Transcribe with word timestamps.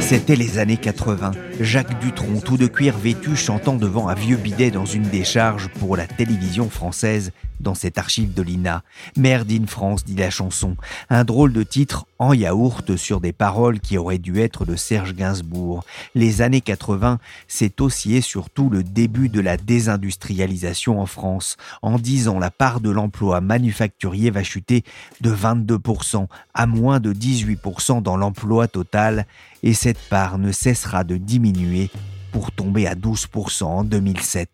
C'était 0.00 0.36
les 0.36 0.58
années 0.58 0.76
80. 0.76 1.32
Jacques 1.60 1.98
Dutronc, 2.00 2.40
tout 2.44 2.56
de 2.56 2.68
cuir 2.68 2.96
vêtu, 2.96 3.34
chantant 3.34 3.74
devant 3.74 4.08
un 4.08 4.14
vieux 4.14 4.36
bidet 4.36 4.70
dans 4.70 4.86
une 4.86 5.02
décharge 5.02 5.68
pour 5.80 5.96
la 5.96 6.06
télévision 6.06 6.70
française 6.70 7.32
dans 7.60 7.74
cette 7.74 7.98
archive 7.98 8.32
de 8.32 8.42
l'INA. 8.42 8.82
Merde 9.16 9.50
in 9.50 9.66
France, 9.66 10.04
dit 10.04 10.14
la 10.14 10.30
chanson. 10.30 10.76
Un 11.10 11.24
drôle 11.24 11.52
de 11.52 11.64
titre 11.64 12.06
en 12.18 12.32
yaourt 12.32 12.96
sur 12.96 13.20
des 13.20 13.32
paroles 13.32 13.80
qui 13.80 13.98
auraient 13.98 14.18
dû 14.18 14.40
être 14.40 14.64
de 14.64 14.76
Serge 14.76 15.14
Gainsbourg. 15.14 15.84
Les 16.14 16.42
années 16.42 16.60
80, 16.60 17.18
c'est 17.48 17.80
aussi 17.80 18.14
et 18.14 18.20
surtout 18.20 18.70
le 18.70 18.82
début 18.82 19.28
de 19.28 19.40
la 19.40 19.56
désindustrialisation 19.56 21.00
en 21.00 21.06
France. 21.06 21.56
En 21.82 21.98
10 21.98 22.28
ans, 22.28 22.38
la 22.38 22.50
part 22.50 22.80
de 22.80 22.90
l'emploi 22.90 23.40
manufacturier 23.40 24.30
va 24.30 24.42
chuter 24.42 24.84
de 25.20 25.30
22% 25.30 26.26
à 26.54 26.66
moins 26.66 27.00
de 27.00 27.12
18% 27.12 28.02
dans 28.02 28.16
l'emploi 28.16 28.68
total 28.68 29.26
et 29.62 29.74
cette 29.74 30.00
part 30.08 30.38
ne 30.38 30.52
cessera 30.52 31.04
de 31.04 31.16
diminuer 31.16 31.90
pour 32.32 32.50
tomber 32.52 32.86
à 32.86 32.94
12% 32.94 33.64
en 33.64 33.84
2007. 33.84 34.48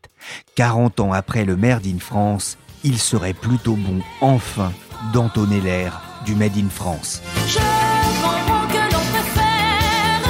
40 0.54 1.00
ans 1.00 1.12
après 1.12 1.44
le 1.44 1.56
Merde 1.56 1.86
in 1.86 1.98
France, 1.98 2.58
il 2.84 2.98
serait 2.98 3.34
plutôt 3.34 3.76
bon, 3.76 4.00
enfin, 4.20 4.72
d'entonner 5.12 5.60
l'air 5.60 6.09
du 6.24 6.34
Made 6.34 6.56
in 6.56 6.68
France. 6.68 7.22
Je 7.46 7.58
comprends 7.58 8.66
que 8.68 8.82
l'on 8.92 9.04
préfère 9.12 10.20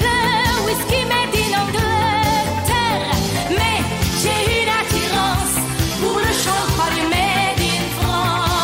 le 0.00 0.66
whisky 0.66 1.04
made 1.06 1.34
in 1.34 1.52
Angleterre, 1.62 3.14
mais 3.50 3.78
j'ai 4.20 4.40
une 4.62 4.68
attirance 4.68 5.56
pour 6.00 6.16
le 6.18 6.32
champagne 6.32 7.08
made 7.08 7.60
in 7.60 7.86
France. 8.00 8.56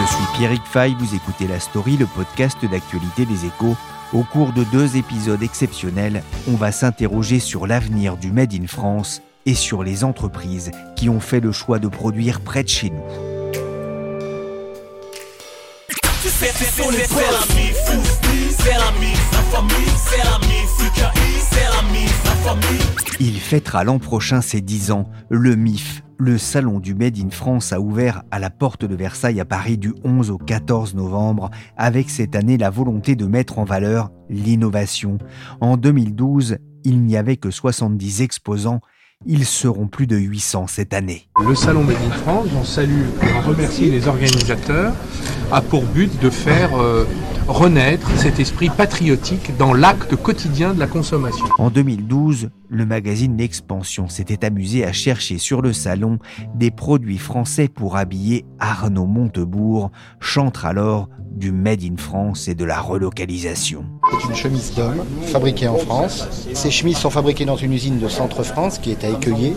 Je 0.00 0.04
suis 0.14 0.26
Pierrick 0.36 0.64
Fay, 0.66 0.94
vous 0.98 1.14
écoutez 1.14 1.46
La 1.46 1.60
Story, 1.60 1.96
le 1.96 2.06
podcast 2.06 2.58
d'actualité 2.64 3.24
des 3.26 3.46
échos. 3.46 3.76
Au 4.12 4.22
cours 4.22 4.52
de 4.52 4.64
deux 4.64 4.96
épisodes 4.96 5.42
exceptionnels, 5.42 6.22
on 6.48 6.54
va 6.54 6.70
s'interroger 6.72 7.40
sur 7.40 7.66
l'avenir 7.66 8.16
du 8.16 8.30
Made 8.30 8.54
in 8.54 8.66
France 8.66 9.22
et 9.46 9.54
sur 9.54 9.82
les 9.82 10.04
entreprises 10.04 10.70
qui 10.96 11.08
ont 11.08 11.20
fait 11.20 11.40
le 11.40 11.52
choix 11.52 11.78
de 11.78 11.88
produire 11.88 12.40
près 12.40 12.62
de 12.62 12.68
chez 12.68 12.90
nous. 12.90 13.33
Il 23.20 23.38
fêtera 23.38 23.84
l'an 23.84 23.98
prochain 23.98 24.40
ses 24.40 24.60
10 24.60 24.90
ans. 24.90 25.08
Le 25.30 25.54
MIF, 25.54 26.02
le 26.18 26.36
salon 26.38 26.80
du 26.80 26.94
Made 26.94 27.18
in 27.18 27.30
France, 27.30 27.72
a 27.72 27.80
ouvert 27.80 28.22
à 28.32 28.40
la 28.40 28.50
porte 28.50 28.84
de 28.84 28.96
Versailles 28.96 29.40
à 29.40 29.44
Paris 29.44 29.78
du 29.78 29.94
11 30.02 30.30
au 30.30 30.38
14 30.38 30.94
novembre, 30.94 31.50
avec 31.76 32.10
cette 32.10 32.34
année 32.34 32.58
la 32.58 32.70
volonté 32.70 33.14
de 33.14 33.26
mettre 33.26 33.58
en 33.60 33.64
valeur 33.64 34.10
l'innovation. 34.28 35.18
En 35.60 35.76
2012, 35.76 36.58
il 36.82 37.02
n'y 37.02 37.16
avait 37.16 37.36
que 37.36 37.50
70 37.50 38.22
exposants. 38.22 38.80
Ils 39.26 39.46
seront 39.46 39.86
plus 39.86 40.06
de 40.06 40.16
800 40.16 40.66
cette 40.66 40.92
année. 40.92 41.28
Le 41.46 41.54
Salon 41.54 41.84
Made 41.84 41.96
in 41.96 42.10
France, 42.10 42.48
j'en 42.52 42.64
salue 42.64 43.04
et 43.22 43.32
en 43.32 43.40
remercie 43.40 43.90
les 43.90 44.06
organisateurs, 44.08 44.92
a 45.52 45.60
pour 45.60 45.84
but 45.84 46.20
de 46.20 46.30
faire 46.30 46.70
euh, 46.80 47.04
renaître 47.48 48.08
cet 48.16 48.40
esprit 48.40 48.70
patriotique 48.70 49.56
dans 49.58 49.74
l'acte 49.74 50.16
quotidien 50.16 50.74
de 50.74 50.80
la 50.80 50.86
consommation. 50.86 51.46
En 51.58 51.70
2012, 51.70 52.50
le 52.74 52.86
magazine 52.86 53.36
L'Expansion 53.36 54.08
s'était 54.08 54.44
amusé 54.44 54.84
à 54.84 54.92
chercher 54.92 55.38
sur 55.38 55.62
le 55.62 55.72
salon 55.72 56.18
des 56.54 56.70
produits 56.70 57.18
français 57.18 57.68
pour 57.68 57.96
habiller 57.96 58.44
Arnaud 58.58 59.06
Montebourg, 59.06 59.90
chantre 60.20 60.66
alors 60.66 61.08
du 61.30 61.52
Made 61.52 61.82
in 61.82 61.96
France 61.96 62.48
et 62.48 62.54
de 62.54 62.64
la 62.64 62.80
relocalisation. 62.80 63.84
C'est 64.20 64.28
une 64.28 64.34
chemise 64.34 64.74
d'homme 64.74 65.04
fabriquée 65.26 65.68
en 65.68 65.76
France. 65.76 66.28
Ces 66.52 66.70
chemises 66.70 66.98
sont 66.98 67.10
fabriquées 67.10 67.44
dans 67.44 67.56
une 67.56 67.72
usine 67.72 67.98
de 67.98 68.08
Centre-France 68.08 68.78
qui 68.78 68.90
est 68.90 69.04
à 69.04 69.08
Écueillé. 69.08 69.54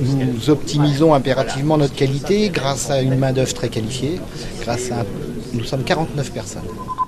Nous, 0.00 0.50
optimisons 0.50 1.14
impérativement 1.14 1.78
notre 1.78 1.94
qualité 1.94 2.50
grâce 2.50 2.90
à 2.90 3.00
une 3.00 3.16
main-d'œuvre 3.16 3.54
très 3.54 3.68
qualifiée. 3.68 4.20
Nous 5.54 5.64
sommes 5.64 5.84
49 5.84 6.32
personnes. 6.32 6.62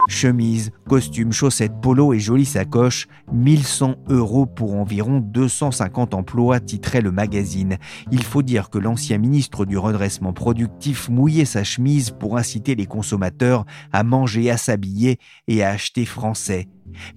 Chemise, 0.07 0.71
costume, 0.87 1.33
chaussettes, 1.33 1.81
polo 1.81 2.13
et 2.13 2.21
jolie 2.21 2.45
sacoche, 2.45 3.09
1100 3.33 3.97
euros 4.09 4.47
pour 4.47 4.75
environ 4.75 5.21
250 5.21 6.15
emplois, 6.15 6.61
titrait 6.61 7.01
le 7.01 7.11
magazine. 7.11 7.79
Il 8.13 8.23
faut 8.23 8.43
dire 8.43 8.69
que 8.69 8.79
l'ancien 8.79 9.19
ministre 9.19 9.65
du 9.65 9.79
redressement 9.79 10.33
productif 10.33 11.09
mouillait 11.09 11.47
sa 11.47 11.65
chemise 11.65 12.11
pour 12.11 12.37
inciter 12.37 12.75
les 12.75 12.87
consommateurs 12.87 13.65
à 13.93 14.05
manger, 14.05 14.51
à 14.51 14.57
s'habiller 14.57 15.19
et 15.49 15.63
à 15.63 15.71
acheter 15.71 16.05
français. 16.05 16.69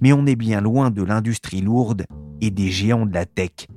Mais 0.01 0.13
on 0.13 0.25
est 0.25 0.35
bien 0.37 0.61
loin 0.61 0.89
de 0.89 1.03
l'industrie 1.03 1.61
lourde 1.61 2.05
et 2.41 2.51
des 2.51 2.69
géants 2.71 3.05
de 3.05 3.13
la 3.13 3.25
tech. 3.25 3.67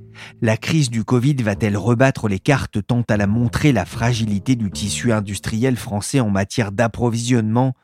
La 0.42 0.56
crise 0.56 0.90
du 0.90 1.04
Covid 1.04 1.34
va-t-elle 1.34 1.76
rebattre 1.76 2.28
les 2.28 2.38
cartes 2.38 2.84
tant 2.86 3.02
à 3.08 3.16
la 3.16 3.26
montrer 3.26 3.72
la 3.72 3.84
fragilité 3.84 4.56
du 4.56 4.70
tissu 4.70 5.12
industriel 5.12 5.76
français 5.76 6.20
en 6.20 6.30
matière 6.30 6.72
d'approvisionnement? 6.72 7.74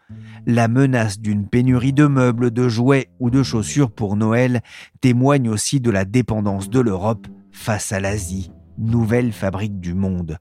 La 0.49 0.69
menace 0.69 1.19
d'une 1.19 1.49
pénurie 1.49 1.93
de 1.93 2.07
meubles, 2.07 2.53
de 2.53 2.69
jouets 2.69 3.09
ou 3.19 3.31
de 3.31 3.43
chaussures 3.43 3.91
pour 3.91 4.15
Noël 4.15 4.61
témoigne 5.01 5.49
aussi 5.49 5.81
de 5.81 5.91
la 5.91 6.05
dépendance 6.05 6.71
de 6.71 6.79
l'Europe 6.79 7.27
face 7.51 7.91
à 7.91 7.99
l'Asie, 7.99 8.53
nouvelle 8.79 9.33
fabrique 9.33 9.81
du 9.81 9.93
monde. 9.93 10.39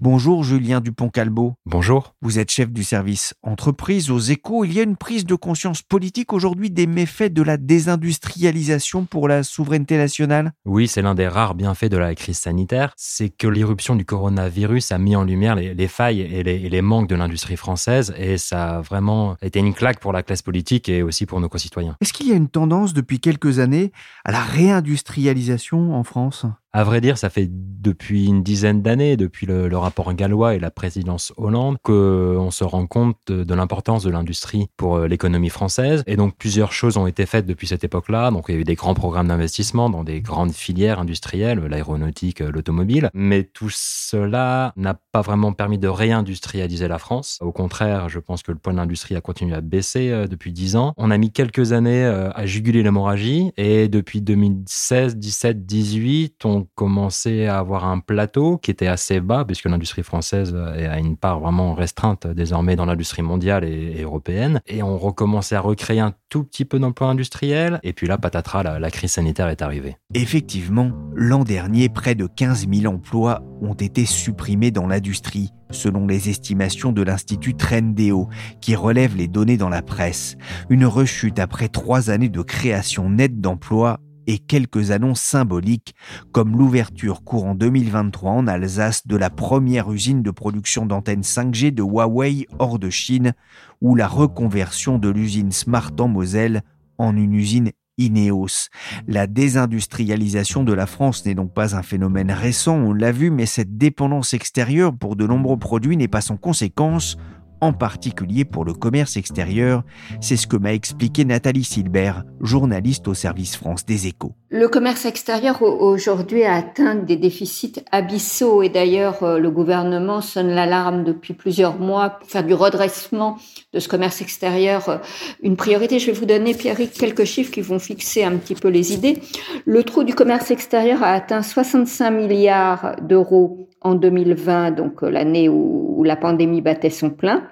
Bonjour 0.00 0.44
Julien 0.44 0.80
Dupont-Calbo. 0.80 1.54
Bonjour. 1.66 2.14
Vous 2.22 2.38
êtes 2.38 2.50
chef 2.50 2.70
du 2.70 2.84
service 2.84 3.34
entreprise 3.42 4.10
aux 4.10 4.18
échos. 4.18 4.64
Il 4.64 4.72
y 4.72 4.80
a 4.80 4.82
une 4.82 4.96
prise 4.96 5.26
de 5.26 5.34
conscience 5.34 5.82
politique 5.82 6.32
aujourd'hui 6.32 6.70
des 6.70 6.86
méfaits 6.86 7.32
de 7.32 7.42
la 7.42 7.56
désindustrialisation 7.56 9.04
pour 9.04 9.28
la 9.28 9.42
souveraineté 9.42 9.96
nationale? 9.96 10.52
Oui, 10.64 10.88
c'est 10.88 11.02
l'un 11.02 11.14
des 11.14 11.28
rares 11.28 11.54
bienfaits 11.54 11.90
de 11.90 11.96
la 11.96 12.14
crise 12.14 12.38
sanitaire. 12.38 12.92
C'est 12.96 13.28
que 13.28 13.46
l'irruption 13.46 13.96
du 13.96 14.04
coronavirus 14.04 14.92
a 14.92 14.98
mis 14.98 15.16
en 15.16 15.24
lumière 15.24 15.54
les, 15.54 15.74
les 15.74 15.88
failles 15.88 16.20
et 16.20 16.42
les, 16.42 16.54
et 16.54 16.68
les, 16.68 16.82
manques 16.82 17.08
de 17.08 17.14
l'industrie 17.14 17.56
française 17.56 18.14
et 18.16 18.38
ça 18.38 18.76
a 18.76 18.80
vraiment 18.80 19.36
été 19.42 19.58
une 19.58 19.74
claque 19.74 20.00
pour 20.00 20.12
la 20.12 20.22
classe 20.22 20.42
politique 20.42 20.88
et 20.88 21.02
aussi 21.02 21.26
pour 21.26 21.40
nos 21.40 21.48
concitoyens. 21.48 21.96
Est-ce 22.00 22.12
qu'il 22.12 22.28
y 22.28 22.32
a 22.32 22.36
une 22.36 22.48
tendance 22.48 22.94
depuis 22.94 23.20
quelques 23.20 23.58
années 23.58 23.92
à 24.24 24.32
la 24.32 24.40
réindustrialisation 24.40 25.94
en 25.94 26.04
France? 26.04 26.46
À 26.76 26.84
vrai 26.84 27.00
dire, 27.00 27.16
ça 27.16 27.30
fait 27.30 27.48
depuis 27.50 28.26
une 28.26 28.42
dizaine 28.42 28.82
d'années, 28.82 29.16
depuis 29.16 29.46
le, 29.46 29.74
rapport 29.78 30.12
gallois 30.12 30.54
et 30.54 30.58
la 30.58 30.70
présidence 30.70 31.32
Hollande, 31.38 31.78
qu'on 31.82 32.50
se 32.50 32.64
rend 32.64 32.86
compte 32.86 33.16
de, 33.28 33.54
l'importance 33.54 34.02
de 34.02 34.10
l'industrie 34.10 34.66
pour 34.76 34.96
euh, 34.96 35.08
l'économie 35.08 35.48
française. 35.48 36.02
Et 36.06 36.16
donc, 36.16 36.36
plusieurs 36.36 36.72
choses 36.72 36.98
ont 36.98 37.06
été 37.06 37.24
faites 37.24 37.46
depuis 37.46 37.66
cette 37.66 37.84
époque-là. 37.84 38.30
Donc, 38.30 38.46
il 38.48 38.54
y 38.56 38.58
a 38.58 38.60
eu 38.60 38.64
des 38.64 38.74
grands 38.74 38.92
programmes 38.92 39.28
d'investissement 39.28 39.88
dans 39.88 40.04
des 40.04 40.20
grandes 40.20 40.52
filières 40.52 40.98
industrielles, 40.98 41.60
l'aéronautique, 41.60 42.40
l'automobile. 42.40 43.08
Mais 43.14 43.44
tout 43.44 43.70
cela 43.72 44.74
n'a 44.76 45.00
pas 45.12 45.22
vraiment 45.22 45.52
permis 45.52 45.78
de 45.78 45.88
réindustrialiser 45.88 46.88
la 46.88 46.98
France. 46.98 47.38
Au 47.40 47.52
contraire, 47.52 48.10
je 48.10 48.18
pense 48.18 48.42
que 48.42 48.52
le 48.52 48.58
point 48.58 48.74
de 48.74 48.78
l'industrie 48.78 49.16
a 49.16 49.22
continué 49.22 49.54
à 49.54 49.62
baisser 49.62 50.10
euh, 50.10 50.26
depuis 50.26 50.52
dix 50.52 50.76
ans. 50.76 50.92
On 50.98 51.10
a 51.10 51.16
mis 51.16 51.32
quelques 51.32 51.72
années 51.72 52.04
euh, 52.04 52.30
à 52.34 52.44
juguler 52.44 52.82
l'hémorragie 52.82 53.52
et 53.56 53.88
depuis 53.88 54.20
2016, 54.20 55.16
17, 55.16 55.64
18, 55.64 56.44
on 56.44 56.65
commençait 56.74 57.46
à 57.46 57.58
avoir 57.58 57.84
un 57.86 58.00
plateau 58.00 58.58
qui 58.58 58.70
était 58.70 58.86
assez 58.86 59.20
bas 59.20 59.44
puisque 59.44 59.66
l'industrie 59.66 60.02
française 60.02 60.52
euh, 60.54 60.90
a 60.90 60.98
une 60.98 61.16
part 61.16 61.40
vraiment 61.40 61.74
restreinte 61.74 62.26
désormais 62.26 62.76
dans 62.76 62.86
l'industrie 62.86 63.22
mondiale 63.22 63.64
et, 63.64 64.02
européenne. 64.02 64.60
Et 64.66 64.82
on 64.82 64.98
recommençait 64.98 65.56
à 65.56 65.60
recréer 65.60 66.00
un 66.00 66.14
tout 66.28 66.44
petit 66.44 66.64
peu 66.64 66.78
d'emplois 66.78 67.08
industriels. 67.08 67.80
Et 67.82 67.92
puis 67.92 68.06
là, 68.06 68.18
patatras, 68.18 68.62
la, 68.62 68.78
la 68.78 68.90
crise 68.90 69.12
sanitaire 69.12 69.48
est 69.48 69.62
arrivée. 69.62 69.96
Effectivement, 70.14 70.90
l'an 71.14 71.44
dernier, 71.44 71.88
près 71.88 72.14
de 72.14 72.26
15 72.26 72.66
000 72.72 72.92
emplois 72.92 73.42
ont 73.60 73.74
été 73.74 74.04
supprimés 74.06 74.70
dans 74.70 74.86
l'industrie, 74.86 75.52
selon 75.70 76.06
les 76.06 76.28
estimations 76.28 76.92
de 76.92 77.02
l'Institut 77.02 77.54
Trendéo, 77.54 78.28
qui 78.60 78.74
relève 78.74 79.16
les 79.16 79.28
données 79.28 79.56
dans 79.56 79.68
la 79.68 79.82
presse. 79.82 80.36
Une 80.68 80.86
rechute 80.86 81.38
après 81.38 81.68
trois 81.68 82.10
années 82.10 82.28
de 82.28 82.42
création 82.42 83.10
nette 83.10 83.40
d'emplois 83.40 84.00
et 84.26 84.38
quelques 84.38 84.90
annonces 84.90 85.20
symboliques, 85.20 85.94
comme 86.32 86.56
l'ouverture 86.56 87.22
courant 87.24 87.54
2023 87.54 88.30
en 88.30 88.46
Alsace 88.46 89.06
de 89.06 89.16
la 89.16 89.30
première 89.30 89.90
usine 89.90 90.22
de 90.22 90.30
production 90.30 90.86
d'antennes 90.86 91.22
5G 91.22 91.72
de 91.72 91.82
Huawei 91.82 92.46
hors 92.58 92.78
de 92.78 92.90
Chine, 92.90 93.32
ou 93.80 93.94
la 93.94 94.08
reconversion 94.08 94.98
de 94.98 95.08
l'usine 95.08 95.52
Smart 95.52 95.92
en 95.98 96.08
Moselle 96.08 96.62
en 96.98 97.16
une 97.16 97.34
usine 97.34 97.72
Ineos. 97.98 98.68
La 99.06 99.26
désindustrialisation 99.26 100.64
de 100.64 100.72
la 100.72 100.86
France 100.86 101.24
n'est 101.24 101.34
donc 101.34 101.54
pas 101.54 101.74
un 101.74 101.82
phénomène 101.82 102.30
récent, 102.30 102.76
on 102.76 102.92
l'a 102.92 103.12
vu, 103.12 103.30
mais 103.30 103.46
cette 103.46 103.78
dépendance 103.78 104.34
extérieure 104.34 104.94
pour 104.94 105.16
de 105.16 105.26
nombreux 105.26 105.58
produits 105.58 105.96
n'est 105.96 106.08
pas 106.08 106.20
sans 106.20 106.36
conséquence 106.36 107.16
en 107.60 107.72
particulier 107.72 108.44
pour 108.44 108.64
le 108.64 108.72
commerce 108.72 109.16
extérieur. 109.16 109.82
C'est 110.20 110.36
ce 110.36 110.46
que 110.46 110.56
m'a 110.56 110.74
expliqué 110.74 111.24
Nathalie 111.24 111.64
Silbert, 111.64 112.24
journaliste 112.40 113.08
au 113.08 113.14
service 113.14 113.56
France 113.56 113.84
des 113.84 114.06
échos. 114.06 114.32
Le 114.48 114.68
commerce 114.68 115.04
extérieur 115.06 115.62
aujourd'hui 115.62 116.44
a 116.44 116.54
atteint 116.54 116.94
des 116.94 117.16
déficits 117.16 117.82
abyssaux 117.90 118.62
et 118.62 118.68
d'ailleurs 118.68 119.38
le 119.38 119.50
gouvernement 119.50 120.20
sonne 120.20 120.48
l'alarme 120.48 121.04
depuis 121.04 121.34
plusieurs 121.34 121.78
mois 121.78 122.10
pour 122.10 122.28
faire 122.28 122.44
du 122.44 122.54
redressement 122.54 123.38
de 123.72 123.80
ce 123.80 123.88
commerce 123.88 124.20
extérieur 124.20 125.00
une 125.42 125.56
priorité. 125.56 125.98
Je 125.98 126.06
vais 126.06 126.12
vous 126.12 126.26
donner, 126.26 126.54
Pierre, 126.54 126.76
quelques 126.76 127.24
chiffres 127.24 127.50
qui 127.50 127.60
vont 127.60 127.78
fixer 127.78 128.24
un 128.24 128.36
petit 128.36 128.54
peu 128.54 128.68
les 128.68 128.92
idées. 128.92 129.20
Le 129.64 129.82
trou 129.82 130.04
du 130.04 130.14
commerce 130.14 130.50
extérieur 130.50 131.02
a 131.02 131.12
atteint 131.12 131.42
65 131.42 132.10
milliards 132.10 132.96
d'euros 133.02 133.65
en 133.82 133.94
2020, 133.94 134.72
donc 134.72 135.02
l'année 135.02 135.48
où 135.48 136.02
la 136.04 136.16
pandémie 136.16 136.60
battait 136.60 136.90
son 136.90 137.10
plein. 137.10 137.48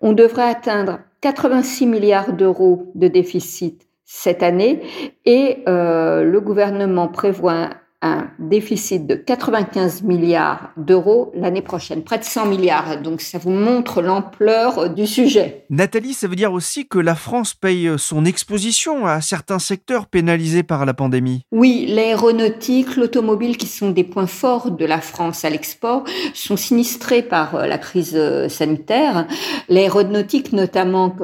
On 0.00 0.12
devrait 0.12 0.48
atteindre 0.48 1.00
86 1.20 1.86
milliards 1.86 2.32
d'euros 2.32 2.92
de 2.94 3.08
déficit 3.08 3.86
cette 4.04 4.42
année 4.42 4.82
et 5.24 5.64
euh, 5.66 6.22
le 6.22 6.40
gouvernement 6.40 7.08
prévoit 7.08 7.70
un 8.04 8.28
déficit 8.38 9.06
de 9.06 9.14
95 9.14 10.02
milliards 10.02 10.70
d'euros 10.76 11.32
l'année 11.34 11.62
prochaine, 11.62 12.04
près 12.04 12.18
de 12.18 12.24
100 12.24 12.46
milliards. 12.46 13.00
Donc 13.00 13.22
ça 13.22 13.38
vous 13.38 13.50
montre 13.50 14.02
l'ampleur 14.02 14.90
du 14.90 15.06
sujet. 15.06 15.64
Nathalie, 15.70 16.12
ça 16.12 16.28
veut 16.28 16.36
dire 16.36 16.52
aussi 16.52 16.86
que 16.86 16.98
la 16.98 17.14
France 17.14 17.54
paye 17.54 17.90
son 17.96 18.26
exposition 18.26 19.06
à 19.06 19.22
certains 19.22 19.58
secteurs 19.58 20.06
pénalisés 20.06 20.62
par 20.62 20.84
la 20.84 20.92
pandémie. 20.92 21.42
Oui, 21.50 21.86
l'aéronautique, 21.88 22.96
l'automobile, 22.96 23.56
qui 23.56 23.66
sont 23.66 23.90
des 23.90 24.04
points 24.04 24.26
forts 24.26 24.70
de 24.70 24.84
la 24.84 25.00
France 25.00 25.44
à 25.46 25.50
l'export, 25.50 26.04
sont 26.34 26.58
sinistrés 26.58 27.22
par 27.22 27.66
la 27.66 27.78
crise 27.78 28.20
sanitaire. 28.48 29.26
L'aéronautique 29.70 30.52
notamment, 30.52 31.16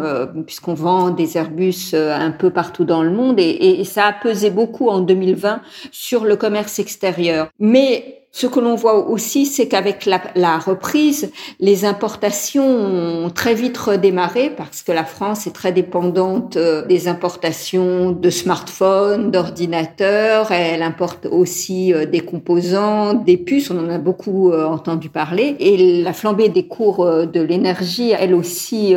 puisqu'on 0.47 0.75
vend 0.75 1.11
des 1.11 1.37
Airbus 1.37 1.95
un 1.95 2.31
peu 2.31 2.51
partout 2.51 2.85
dans 2.85 3.03
le 3.03 3.11
monde, 3.11 3.39
et, 3.39 3.81
et 3.81 3.85
ça 3.85 4.07
a 4.07 4.13
pesé 4.15 4.49
beaucoup 4.49 4.89
en 4.89 5.01
2020 5.01 5.61
sur 5.91 6.25
le 6.25 6.37
commerce 6.37 6.70
extérieur. 6.79 7.49
Mais 7.59 8.20
ce 8.33 8.47
que 8.47 8.61
l'on 8.61 8.77
voit 8.77 9.09
aussi, 9.09 9.45
c'est 9.45 9.67
qu'avec 9.67 10.07
la, 10.07 10.21
la, 10.37 10.59
reprise, 10.59 11.33
les 11.59 11.85
importations 11.85 12.65
ont 12.65 13.31
très 13.31 13.55
vite 13.55 13.77
redémarré 13.77 14.51
parce 14.51 14.83
que 14.83 14.93
la 14.93 15.05
France 15.05 15.47
est 15.47 15.53
très 15.53 15.73
dépendante 15.73 16.57
des 16.57 17.09
importations 17.09 18.13
de 18.13 18.31
smartphones, 18.31 19.31
d'ordinateurs. 19.31 20.53
Elle 20.53 20.83
importe 20.83 21.27
aussi 21.27 21.93
des 22.11 22.21
composants, 22.21 23.15
des 23.15 23.37
puces. 23.37 23.71
On 23.71 23.79
en 23.79 23.91
a 23.91 23.99
beaucoup 23.99 24.53
entendu 24.53 25.09
parler. 25.09 25.57
Et 25.59 26.03
la 26.03 26.13
flambée 26.13 26.49
des 26.49 26.67
cours 26.67 27.05
de 27.05 27.41
l'énergie, 27.41 28.13
elle 28.13 28.35
aussi, 28.35 28.95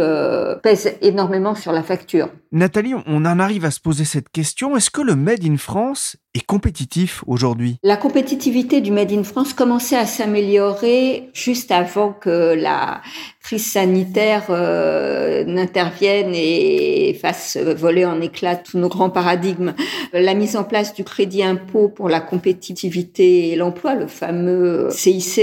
pèse 0.62 0.94
énormément 1.01 1.56
sur 1.56 1.71
la 1.71 1.81
facture. 1.81 2.30
Nathalie, 2.51 2.94
on 3.07 3.25
en 3.25 3.39
arrive 3.39 3.65
à 3.65 3.71
se 3.71 3.80
poser 3.80 4.06
cette 4.06 4.30
question. 4.30 4.77
Est-ce 4.77 4.91
que 4.91 5.01
le 5.01 5.15
Made 5.15 5.44
in 5.44 5.57
France 5.57 6.18
est 6.35 6.45
compétitif 6.45 7.24
aujourd'hui? 7.25 7.77
La 7.81 7.97
compétitivité 7.97 8.80
du 8.80 8.91
Made 8.91 9.12
in 9.12 9.23
France 9.24 9.54
commençait 9.54 9.98
à 9.98 10.06
s'améliorer 10.06 11.30
juste 11.34 11.72
avant 11.72 12.14
que 12.14 12.54
la 12.54 13.02
crise 13.44 13.74
sanitaire 13.74 14.45
euh, 14.51 15.44
n'intervienne 15.44 16.31
et 16.34 17.13
fasse 17.22 17.57
voler 17.57 18.06
en 18.06 18.22
éclats 18.22 18.56
tous 18.56 18.78
nos 18.78 18.88
grands 18.88 19.10
paradigmes. 19.10 19.74
La 20.13 20.34
mise 20.34 20.56
en 20.56 20.63
place 20.63 20.94
du 20.94 21.04
crédit 21.04 21.44
impôt 21.44 21.90
pour 21.90 22.07
la 22.07 22.22
compétitivité 22.22 23.50
et 23.50 23.56
l'emploi, 23.57 23.95
le 23.95 24.07
fameux 24.07 24.88
CICE, 24.92 25.42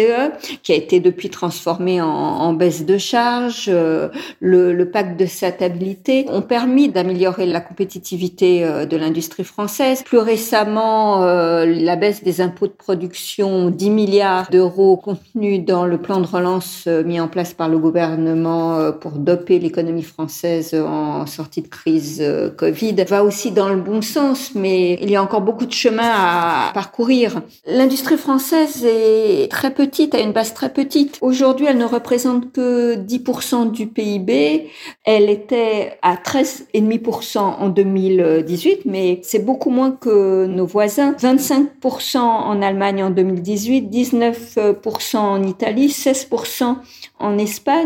qui 0.62 0.73
a 0.73 0.75
été 0.75 0.99
depuis 0.99 1.29
transformé 1.29 2.00
en, 2.00 2.55
baisse 2.55 2.87
de 2.87 2.97
charges, 2.97 3.67
euh, 3.69 4.08
le, 4.41 4.73
le, 4.73 4.91
pacte 4.91 5.20
de 5.20 5.26
stabilité, 5.26 6.25
ont 6.31 6.43
permis 6.43 6.88
d'améliorer 6.88 7.44
la 7.44 7.61
compétitivité 7.61 8.64
euh, 8.64 8.87
de 8.87 8.97
l'industrie 8.97 9.44
française. 9.44 10.02
Plus 10.05 10.19
récemment, 10.19 11.23
euh, 11.23 11.67
la 11.67 11.97
baisse 11.97 12.25
des 12.25 12.41
impôts 12.41 12.67
de 12.67 12.73
production, 12.73 13.69
10 13.70 13.91
milliards 13.91 14.49
d'euros 14.50 14.97
contenus 14.97 15.64
dans 15.64 15.85
le 15.85 15.99
plan 15.99 16.20
de 16.20 16.26
relance 16.26 16.87
mis 16.87 17.20
en 17.20 17.29
place 17.29 17.52
par 17.52 17.69
le 17.69 17.76
gouvernement 17.76 17.89
gouvernement 17.90 18.92
pour 18.92 19.12
doper 19.12 19.58
l'économie 19.58 20.02
française 20.02 20.75
en 20.75 21.26
sortie 21.26 21.62
de 21.62 21.69
crise 21.69 22.22
Covid 22.56 22.94
va 23.08 23.25
aussi 23.25 23.50
dans 23.50 23.69
le 23.69 23.81
bon 23.81 24.00
sens, 24.00 24.52
mais 24.54 24.98
il 25.02 25.10
y 25.10 25.16
a 25.16 25.22
encore 25.22 25.40
beaucoup 25.40 25.66
de 25.66 25.72
chemin 25.72 26.08
à 26.08 26.70
parcourir. 26.72 27.42
L'industrie 27.66 28.16
française 28.16 28.84
est 28.84 29.50
très 29.50 29.72
petite, 29.72 30.14
a 30.14 30.20
une 30.20 30.32
base 30.32 30.54
très 30.54 30.72
petite. 30.72 31.19
Aujourd'hui, 31.20 31.66
elle 31.69 31.78
ne 31.78 31.84
représente 31.84 32.52
que 32.52 32.94
10% 32.96 33.72
du 33.72 33.87
PIB. 33.87 34.70
Elle 35.04 35.28
était 35.28 35.98
à 36.02 36.14
13,5% 36.14 37.38
en 37.38 37.68
2018, 37.68 38.82
mais 38.85 39.20
c'est 39.25 39.44
beaucoup 39.44 39.70
moins 39.70 39.90
que 39.90 40.47
nos 40.47 40.66
voisins. 40.66 41.12
25% 41.12 42.18
en 42.18 42.62
Allemagne 42.62 43.02
en 43.02 43.11
2018, 43.11 43.82
19% 43.90 45.16
en 45.16 45.42
Italie, 45.42 45.88
16% 45.88 46.76
en 47.18 47.38
Espagne. 47.38 47.79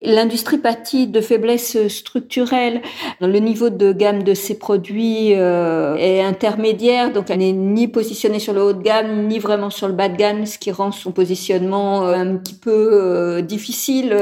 L'industrie 0.00 0.58
pâtit 0.58 1.08
de 1.08 1.20
faiblesses 1.20 1.88
structurelles. 1.88 2.82
Le 3.20 3.38
niveau 3.40 3.68
de 3.68 3.92
gamme 3.92 4.22
de 4.22 4.32
ses 4.32 4.56
produits 4.56 5.34
euh, 5.34 5.96
est 5.96 6.20
intermédiaire, 6.20 7.12
donc 7.12 7.30
elle 7.30 7.38
n'est 7.38 7.50
ni 7.50 7.88
positionnée 7.88 8.38
sur 8.38 8.52
le 8.52 8.62
haut 8.62 8.72
de 8.72 8.82
gamme, 8.82 9.26
ni 9.26 9.40
vraiment 9.40 9.70
sur 9.70 9.88
le 9.88 9.94
bas 9.94 10.08
de 10.08 10.16
gamme, 10.16 10.46
ce 10.46 10.56
qui 10.56 10.70
rend 10.70 10.92
son 10.92 11.10
positionnement 11.10 12.06
euh, 12.06 12.14
un 12.14 12.36
petit 12.36 12.54
peu 12.54 12.90
euh, 12.92 13.40
difficile 13.40 14.16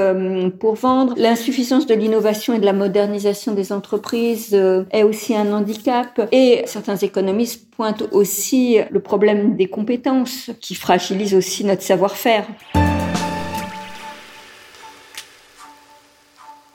pour 0.58 0.76
vendre. 0.76 1.12
L'insuffisance 1.18 1.86
de 1.86 1.94
l'innovation 1.94 2.54
et 2.54 2.58
de 2.58 2.64
la 2.64 2.72
modernisation 2.72 3.52
des 3.52 3.70
entreprises 3.70 4.54
est 4.90 5.02
aussi 5.02 5.36
un 5.36 5.52
handicap. 5.52 6.26
Et 6.32 6.62
certains 6.64 6.96
économistes 6.96 7.70
pointent 7.70 8.04
aussi 8.12 8.78
le 8.90 9.00
problème 9.00 9.56
des 9.56 9.66
compétences, 9.66 10.50
qui 10.60 10.74
fragilise 10.74 11.34
aussi 11.34 11.64
notre 11.64 11.82
savoir-faire. 11.82 12.46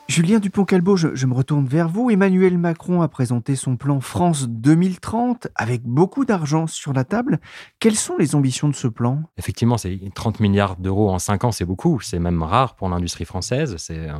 Julien 0.08 0.40
Dupont-Calbo, 0.40 0.96
je, 0.96 1.26
me 1.26 1.32
retourne 1.32 1.66
vers 1.66 1.88
vous. 1.88 2.10
Emmanuel 2.10 2.58
Macron 2.58 3.00
a 3.00 3.08
présenté 3.08 3.56
son 3.56 3.76
plan 3.76 4.00
France 4.00 4.46
2030 4.46 5.48
avec 5.54 5.84
beaucoup 5.84 6.24
d'argent 6.24 6.66
sur 6.66 6.92
la 6.92 7.04
table. 7.04 7.40
Quelles 7.78 7.96
sont 7.96 8.16
les 8.18 8.34
ambitions 8.34 8.68
de 8.68 8.74
ce 8.74 8.88
plan? 8.88 9.22
Effectivement, 9.38 9.78
c'est 9.78 9.98
30 10.14 10.40
milliards 10.40 10.76
d'euros 10.76 11.08
en 11.08 11.18
5 11.18 11.44
ans, 11.44 11.52
c'est 11.52 11.64
beaucoup. 11.64 12.00
C'est 12.00 12.18
même 12.18 12.42
rare 12.42 12.74
pour 12.74 12.88
l'industrie 12.90 13.24
française. 13.24 13.76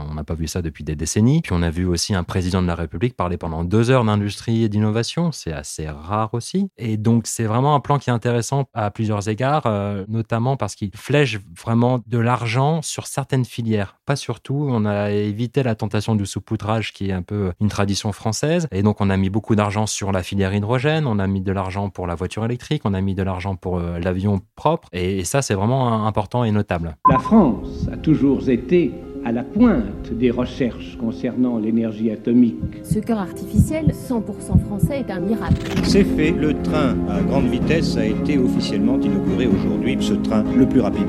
On 0.09 0.15
n'a 0.15 0.25
pas 0.25 0.35
vu 0.35 0.47
ça 0.47 0.63
depuis 0.63 0.83
des 0.83 0.97
décennies. 0.97 1.43
Puis 1.43 1.53
on 1.53 1.63
a 1.63 1.69
vu 1.69 1.85
aussi 1.85 2.15
un 2.15 2.25
président 2.25 2.63
de 2.63 2.69
la 2.69 2.75
République 2.75 3.15
parler 3.15 3.37
pendant 3.37 3.63
deux 3.63 3.91
heures 3.91 4.05
d'industrie 4.05 4.65
et 4.65 4.69
d'innovation. 4.71 5.31
C'est 5.31 5.53
assez 5.53 5.89
rare 5.89 6.33
aussi. 6.33 6.71
Et 6.79 6.97
donc, 6.97 7.27
c'est 7.27 7.45
vraiment 7.45 7.75
un 7.75 7.81
plan 7.81 7.99
qui 7.99 8.09
est 8.09 8.15
intéressant 8.15 8.65
à 8.73 8.91
plusieurs 8.91 9.29
égards, 9.29 9.67
euh, 9.67 10.05
notamment 10.09 10.57
parce 10.57 10.75
qu'il 10.75 10.91
flèche 10.95 11.39
vraiment 11.55 12.01
de 12.07 12.19
l'argent 12.19 12.81
sur 12.81 13.07
certaines 13.07 13.45
filières. 13.45 13.99
Pas 14.07 14.17
surtout. 14.17 14.67
On 14.71 14.87
a 14.87 15.11
évité 15.11 15.63
la 15.63 15.72
tentation 15.75 16.15
du 16.15 16.27
saupoudrage 16.27 16.93
qui 16.93 17.11
est 17.11 17.13
un 17.13 17.23
peu 17.23 17.53
une 17.61 17.69
tradition 17.69 18.13
française. 18.13 18.69
Et 18.73 18.83
donc, 18.83 19.01
on 19.01 19.11
a 19.11 19.17
mis 19.17 19.31
beaucoup 19.31 19.55
d'argent 19.55 19.87
sur 19.87 20.13
la 20.13 20.23
filière 20.23 20.55
hydrogène, 20.55 21.07
on 21.07 21.19
a 21.19 21.27
mis 21.27 21.41
de 21.41 21.53
l'argent 21.53 21.91
pour 21.91 22.07
la 22.07 22.15
voiture 22.15 22.45
électrique, 22.45 22.83
on 22.85 22.95
a 22.95 23.01
mis 23.01 23.15
de 23.15 23.23
l'argent 23.23 23.57
pour 23.57 23.79
euh, 23.79 23.99
l'avion 23.99 24.41
propre. 24.57 24.89
Et, 24.93 25.25
ça, 25.25 25.43
c'est 25.43 25.55
vraiment 25.55 26.07
important 26.07 26.45
et 26.45 26.51
notable. 26.51 26.97
La 27.09 27.19
France 27.19 27.89
a 27.93 27.97
toujours 27.97 28.49
été 28.49 28.93
à 29.25 29.33
la 29.33 29.45
pointe 29.45 30.13
des 30.13 30.31
recherches 30.31 30.97
concernant 30.99 31.59
l'énergie 31.59 32.11
atomique. 32.11 32.57
Ce 32.83 32.99
cœur 32.99 33.19
artificiel 33.19 33.93
100% 33.93 34.59
français 34.67 35.01
est 35.01 35.11
un 35.11 35.21
miracle. 35.21 35.71
C'est 35.85 36.05
fait, 36.05 36.33
le 36.33 36.61
train 36.63 36.97
à 37.09 37.21
grande 37.21 37.47
vitesse 37.47 37.97
a 37.97 38.05
été 38.05 38.39
officiellement 38.39 38.99
inauguré 39.01 39.47
aujourd'hui, 39.47 39.97
ce 40.01 40.15
train 40.15 40.43
le 40.57 40.67
plus 40.69 40.81
rapide. 40.81 41.07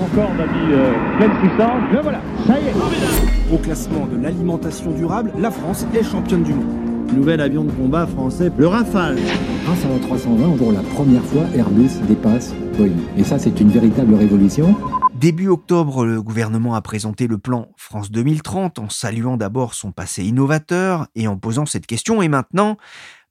Concorde 0.00 0.40
a 0.40 0.46
mis 0.46 0.72
euh, 0.72 0.92
pleine 1.18 1.30
puissance, 1.40 1.82
le 1.92 2.00
voilà, 2.00 2.22
ça 2.46 2.54
y 2.58 2.68
est. 2.68 3.54
Au 3.54 3.58
classement 3.58 4.06
de 4.06 4.16
l'alimentation 4.16 4.92
durable, 4.92 5.30
la 5.38 5.50
France 5.50 5.84
est 5.94 6.02
championne 6.02 6.42
du 6.42 6.54
monde. 6.54 7.12
Nouvel 7.12 7.38
avion 7.42 7.64
de 7.64 7.70
combat 7.70 8.06
français, 8.06 8.50
le 8.56 8.66
Rafale. 8.66 9.18
Grâce 9.66 9.84
à 9.84 9.88
la 9.90 9.98
320, 9.98 10.56
pour 10.56 10.72
la 10.72 10.80
première 10.80 11.22
fois, 11.24 11.42
Airbus 11.54 11.90
dépasse 12.08 12.54
Boeing. 12.78 12.92
Et 13.18 13.24
ça, 13.24 13.38
c'est 13.38 13.60
une 13.60 13.68
véritable 13.68 14.14
révolution. 14.14 14.74
Début 15.16 15.48
octobre, 15.48 16.06
le 16.06 16.22
gouvernement 16.22 16.74
a 16.74 16.80
présenté 16.80 17.26
le 17.26 17.36
plan 17.36 17.68
France 17.76 18.10
2030 18.10 18.78
en 18.78 18.88
saluant 18.88 19.36
d'abord 19.36 19.74
son 19.74 19.92
passé 19.92 20.24
innovateur 20.24 21.08
et 21.14 21.28
en 21.28 21.36
posant 21.36 21.66
cette 21.66 21.86
question. 21.86 22.22
Et 22.22 22.28
maintenant, 22.28 22.78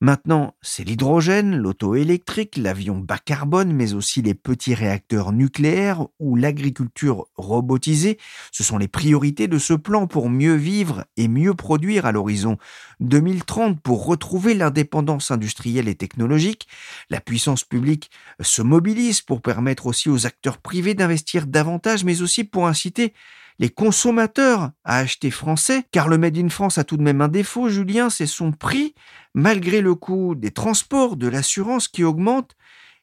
Maintenant, 0.01 0.55
c'est 0.61 0.85
l'hydrogène, 0.85 1.57
l'auto 1.57 1.93
électrique, 1.93 2.55
l'avion 2.55 2.99
bas 2.99 3.17
carbone, 3.17 3.73
mais 3.73 3.93
aussi 3.93 4.21
les 4.21 4.33
petits 4.33 4.73
réacteurs 4.73 5.33
nucléaires 5.33 6.07
ou 6.19 6.37
l'agriculture 6.37 7.25
robotisée. 7.35 8.17
Ce 8.53 8.63
sont 8.63 8.77
les 8.77 8.87
priorités 8.87 9.49
de 9.49 9.57
ce 9.57 9.73
plan 9.73 10.07
pour 10.07 10.29
mieux 10.29 10.55
vivre 10.55 11.03
et 11.17 11.27
mieux 11.27 11.53
produire 11.53 12.05
à 12.05 12.13
l'horizon 12.13 12.57
2030 13.01 13.81
pour 13.81 14.05
retrouver 14.05 14.53
l'indépendance 14.53 15.31
industrielle 15.31 15.89
et 15.89 15.95
technologique. 15.95 16.69
La 17.09 17.19
puissance 17.19 17.65
publique 17.65 18.09
se 18.39 18.61
mobilise 18.61 19.19
pour 19.19 19.41
permettre 19.41 19.85
aussi 19.85 20.07
aux 20.07 20.25
acteurs 20.25 20.59
privés 20.59 20.93
d'investir 20.93 21.45
davantage, 21.45 22.05
mais 22.05 22.21
aussi 22.21 22.45
pour 22.45 22.67
inciter 22.67 23.13
les 23.59 23.69
consommateurs 23.69 24.71
à 24.85 24.97
acheter 24.97 25.29
français, 25.29 25.83
car 25.91 26.07
le 26.07 26.17
Made 26.17 26.37
in 26.37 26.49
France 26.49 26.77
a 26.77 26.83
tout 26.85 26.97
de 26.97 27.03
même 27.03 27.21
un 27.21 27.27
défaut, 27.27 27.69
Julien, 27.69 28.09
c'est 28.09 28.25
son 28.25 28.51
prix, 28.51 28.95
malgré 29.35 29.81
le 29.81 29.95
coût 29.95 30.33
des 30.35 30.51
transports, 30.51 31.17
de 31.17 31.27
l'assurance 31.27 31.87
qui 31.87 32.03
augmente. 32.03 32.55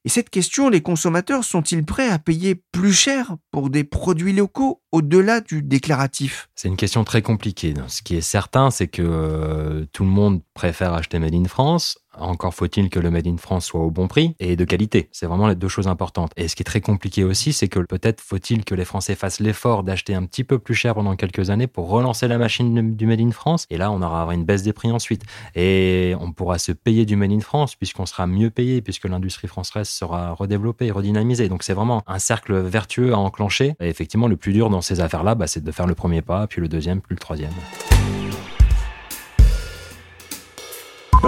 Et 0.07 0.09
cette 0.09 0.31
question, 0.31 0.69
les 0.69 0.83
consommateurs 0.83 1.43
sont-ils 1.43 1.85
prêts 1.85 2.09
à 2.09 2.21
payer 2.21 2.63
plus 2.71 2.93
cher 2.93 3.35
pour 3.51 3.71
des 3.71 3.83
produits 3.83 4.33
locaux 4.33 4.81
au-delà 4.93 5.41
du 5.41 5.63
déclaratif? 5.63 6.49
C'est 6.55 6.69
une 6.69 6.77
question 6.77 7.03
très 7.03 7.23
compliquée. 7.23 7.75
Ce 7.89 8.03
qui 8.03 8.15
est 8.15 8.21
certain, 8.21 8.71
c'est 8.71 8.87
que 8.87 9.03
euh, 9.03 9.85
tout 9.93 10.05
le 10.05 10.11
monde 10.11 10.43
préfère 10.55 10.95
acheter 10.95 11.19
Made 11.19 11.35
in 11.35 11.47
France. 11.47 11.99
Encore 12.19 12.55
faut-il 12.55 12.91
que 12.91 12.99
le 12.99 13.11
Made 13.11 13.27
in 13.27 13.37
France 13.37 13.67
soit 13.67 13.81
au 13.81 13.91
bon 13.91 14.09
prix 14.09 14.35
et 14.39 14.57
de 14.57 14.65
qualité. 14.65 15.09
C'est 15.13 15.27
vraiment 15.27 15.49
les 15.49 15.55
deux 15.55 15.69
choses 15.69 15.89
importantes. 15.89 16.33
Et 16.37 16.49
ce 16.49 16.57
qui 16.57 16.63
est 16.63 16.65
très 16.65 16.81
compliqué 16.81 17.25
aussi, 17.25 17.53
c'est 17.53 17.69
que 17.69 17.81
peut-être 17.81 18.21
faut-il 18.21 18.65
que 18.65 18.75
les 18.75 18.85
Français 18.85 19.15
fassent 19.15 19.41
l'effort 19.41 19.83
d'acheter 19.83 20.15
un 20.15 20.25
petit 20.25 20.45
peu 20.45 20.59
plus 20.59 20.75
cher 20.75 20.95
pendant 20.95 21.17
quelques 21.17 21.51
années 21.51 21.67
pour 21.67 21.89
relancer 21.89 22.29
la 22.29 22.39
machine 22.39 22.97
du 22.97 23.07
Made 23.07 23.21
in 23.21 23.31
France. 23.31 23.67
Et 23.71 23.77
là, 23.77 23.91
on 23.91 24.03
aura 24.03 24.33
une 24.35 24.45
baisse 24.45 24.63
des 24.63 24.73
prix 24.73 24.91
ensuite. 24.91 25.23
Et 25.55 26.15
on 26.21 26.33
pourra 26.33 26.59
se 26.59 26.73
payer 26.73 27.07
du 27.07 27.17
Made 27.17 27.33
in 27.33 27.41
France 27.41 27.75
puisqu'on 27.75 28.07
sera 28.07 28.27
mieux 28.27 28.51
payé, 28.51 28.83
puisque 28.83 29.05
l'industrie 29.05 29.49
française 29.49 29.89
sera 29.89 30.33
redéveloppée, 30.33 30.91
redynamisée. 30.91 31.49
Donc 31.49 31.63
c'est 31.63 31.75
vraiment 31.75 32.03
un 32.07 32.19
cercle 32.19 32.59
vertueux 32.59 33.13
à 33.13 33.19
enclencher. 33.19 33.75
Et 33.81 33.89
effectivement, 33.89 34.29
le 34.29 34.37
plus 34.37 34.53
dur 34.53 34.71
dans 34.71 34.81
ces 34.81 35.01
affaires-là, 35.01 35.35
bah, 35.35 35.47
c'est 35.47 35.63
de 35.63 35.73
faire 35.73 35.87
le 35.87 35.95
premier 35.95 36.23
pas, 36.23 36.47
puis 36.47 36.61
le 36.61 36.69
deuxième, 36.69 37.01
puis 37.01 37.15
le 37.15 37.21
troisième. 37.21 37.53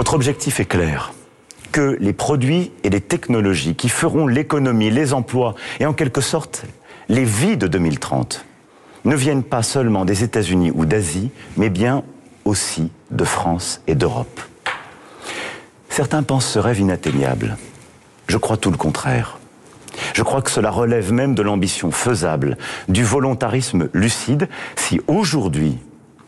Notre 0.09 0.15
objectif 0.15 0.59
est 0.59 0.65
clair 0.65 1.13
que 1.71 1.95
les 1.99 2.13
produits 2.13 2.71
et 2.83 2.89
les 2.89 2.99
technologies 2.99 3.75
qui 3.75 3.89
feront 3.89 4.25
l'économie, 4.25 4.89
les 4.89 5.13
emplois 5.13 5.53
et 5.79 5.85
en 5.85 5.93
quelque 5.93 6.19
sorte 6.19 6.65
les 7.09 7.23
vies 7.23 7.57
de 7.57 7.67
2030 7.67 8.43
ne 9.05 9.15
viennent 9.15 9.43
pas 9.43 9.61
seulement 9.61 10.05
des 10.05 10.23
États-Unis 10.23 10.71
ou 10.73 10.87
d'Asie, 10.87 11.29
mais 11.57 11.69
bien 11.69 12.01
aussi 12.43 12.89
de 13.11 13.23
France 13.23 13.81
et 13.85 13.93
d'Europe. 13.93 14.41
Certains 15.89 16.23
pensent 16.23 16.47
ce 16.47 16.57
rêve 16.57 16.79
inatteignable. 16.79 17.55
Je 18.25 18.37
crois 18.37 18.57
tout 18.57 18.71
le 18.71 18.77
contraire. 18.77 19.37
Je 20.15 20.23
crois 20.23 20.41
que 20.41 20.49
cela 20.49 20.71
relève 20.71 21.13
même 21.13 21.35
de 21.35 21.43
l'ambition 21.43 21.91
faisable, 21.91 22.57
du 22.87 23.03
volontarisme 23.03 23.89
lucide, 23.93 24.49
si 24.75 25.01
aujourd'hui 25.05 25.77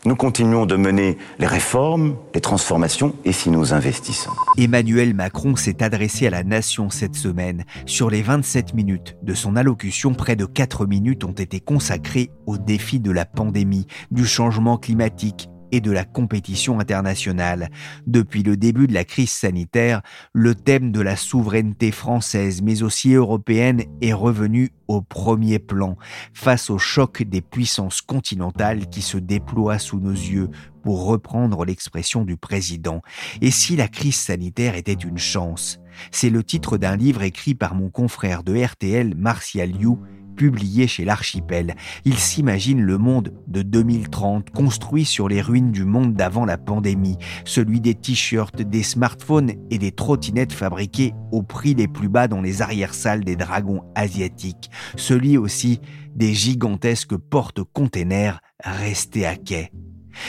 nous 0.04 0.16
continuons 0.16 0.66
de 0.66 0.74
mener 0.74 1.16
les 1.38 1.46
réformes, 1.46 2.16
les 2.34 2.40
transformations 2.40 3.14
et 3.24 3.32
si 3.32 3.50
nous 3.50 3.72
investissons. 3.72 4.32
Emmanuel 4.58 5.14
Macron 5.14 5.54
s'est 5.54 5.82
adressé 5.82 6.26
à 6.26 6.30
la 6.30 6.42
nation 6.42 6.90
cette 6.90 7.14
semaine. 7.14 7.64
Sur 7.86 8.10
les 8.10 8.20
27 8.20 8.74
minutes 8.74 9.16
de 9.22 9.34
son 9.34 9.54
allocution, 9.54 10.12
près 10.14 10.34
de 10.34 10.44
4 10.44 10.86
minutes 10.86 11.24
ont 11.24 11.32
été 11.32 11.60
consacrées 11.60 12.30
au 12.46 12.58
défi 12.58 12.98
de 12.98 13.12
la 13.12 13.24
pandémie, 13.24 13.86
du 14.10 14.26
changement 14.26 14.76
climatique, 14.76 15.48
et 15.72 15.80
de 15.80 15.90
la 15.90 16.04
compétition 16.04 16.78
internationale. 16.78 17.70
Depuis 18.06 18.42
le 18.42 18.56
début 18.56 18.86
de 18.86 18.94
la 18.94 19.04
crise 19.04 19.32
sanitaire, 19.32 20.02
le 20.32 20.54
thème 20.54 20.92
de 20.92 21.00
la 21.00 21.16
souveraineté 21.16 21.90
française 21.90 22.62
mais 22.62 22.82
aussi 22.82 23.14
européenne 23.14 23.82
est 24.00 24.12
revenu 24.12 24.70
au 24.86 25.00
premier 25.00 25.58
plan 25.58 25.96
face 26.34 26.70
au 26.70 26.78
choc 26.78 27.22
des 27.22 27.40
puissances 27.40 28.02
continentales 28.02 28.86
qui 28.88 29.02
se 29.02 29.16
déploient 29.16 29.78
sous 29.78 29.98
nos 29.98 30.10
yeux 30.10 30.50
pour 30.82 31.06
reprendre 31.06 31.64
l'expression 31.64 32.24
du 32.24 32.36
président. 32.36 33.02
Et 33.40 33.50
si 33.50 33.76
la 33.76 33.88
crise 33.88 34.16
sanitaire 34.16 34.74
était 34.74 34.92
une 34.92 35.18
chance? 35.18 35.78
C'est 36.10 36.30
le 36.30 36.42
titre 36.42 36.78
d'un 36.78 36.96
livre 36.96 37.22
écrit 37.22 37.54
par 37.54 37.74
mon 37.74 37.88
confrère 37.88 38.42
de 38.42 38.56
RTL, 38.56 39.14
Martial 39.16 39.80
You, 39.80 39.98
publié 40.34 40.86
chez 40.86 41.04
l'Archipel. 41.04 41.74
Il 42.04 42.18
s'imagine 42.18 42.80
le 42.80 42.98
monde 42.98 43.32
de 43.46 43.62
2030 43.62 44.50
construit 44.50 45.04
sur 45.04 45.28
les 45.28 45.40
ruines 45.40 45.72
du 45.72 45.84
monde 45.84 46.14
d'avant 46.14 46.44
la 46.44 46.58
pandémie, 46.58 47.18
celui 47.44 47.80
des 47.80 47.94
t-shirts, 47.94 48.62
des 48.62 48.82
smartphones 48.82 49.52
et 49.70 49.78
des 49.78 49.92
trottinettes 49.92 50.52
fabriquées 50.52 51.14
au 51.30 51.42
prix 51.42 51.74
les 51.74 51.88
plus 51.88 52.08
bas 52.08 52.28
dans 52.28 52.40
les 52.40 52.62
arrière-salles 52.62 53.24
des 53.24 53.36
dragons 53.36 53.82
asiatiques, 53.94 54.70
celui 54.96 55.36
aussi 55.36 55.80
des 56.14 56.34
gigantesques 56.34 57.16
portes-containers 57.16 58.40
restés 58.64 59.26
à 59.26 59.36
quai. 59.36 59.72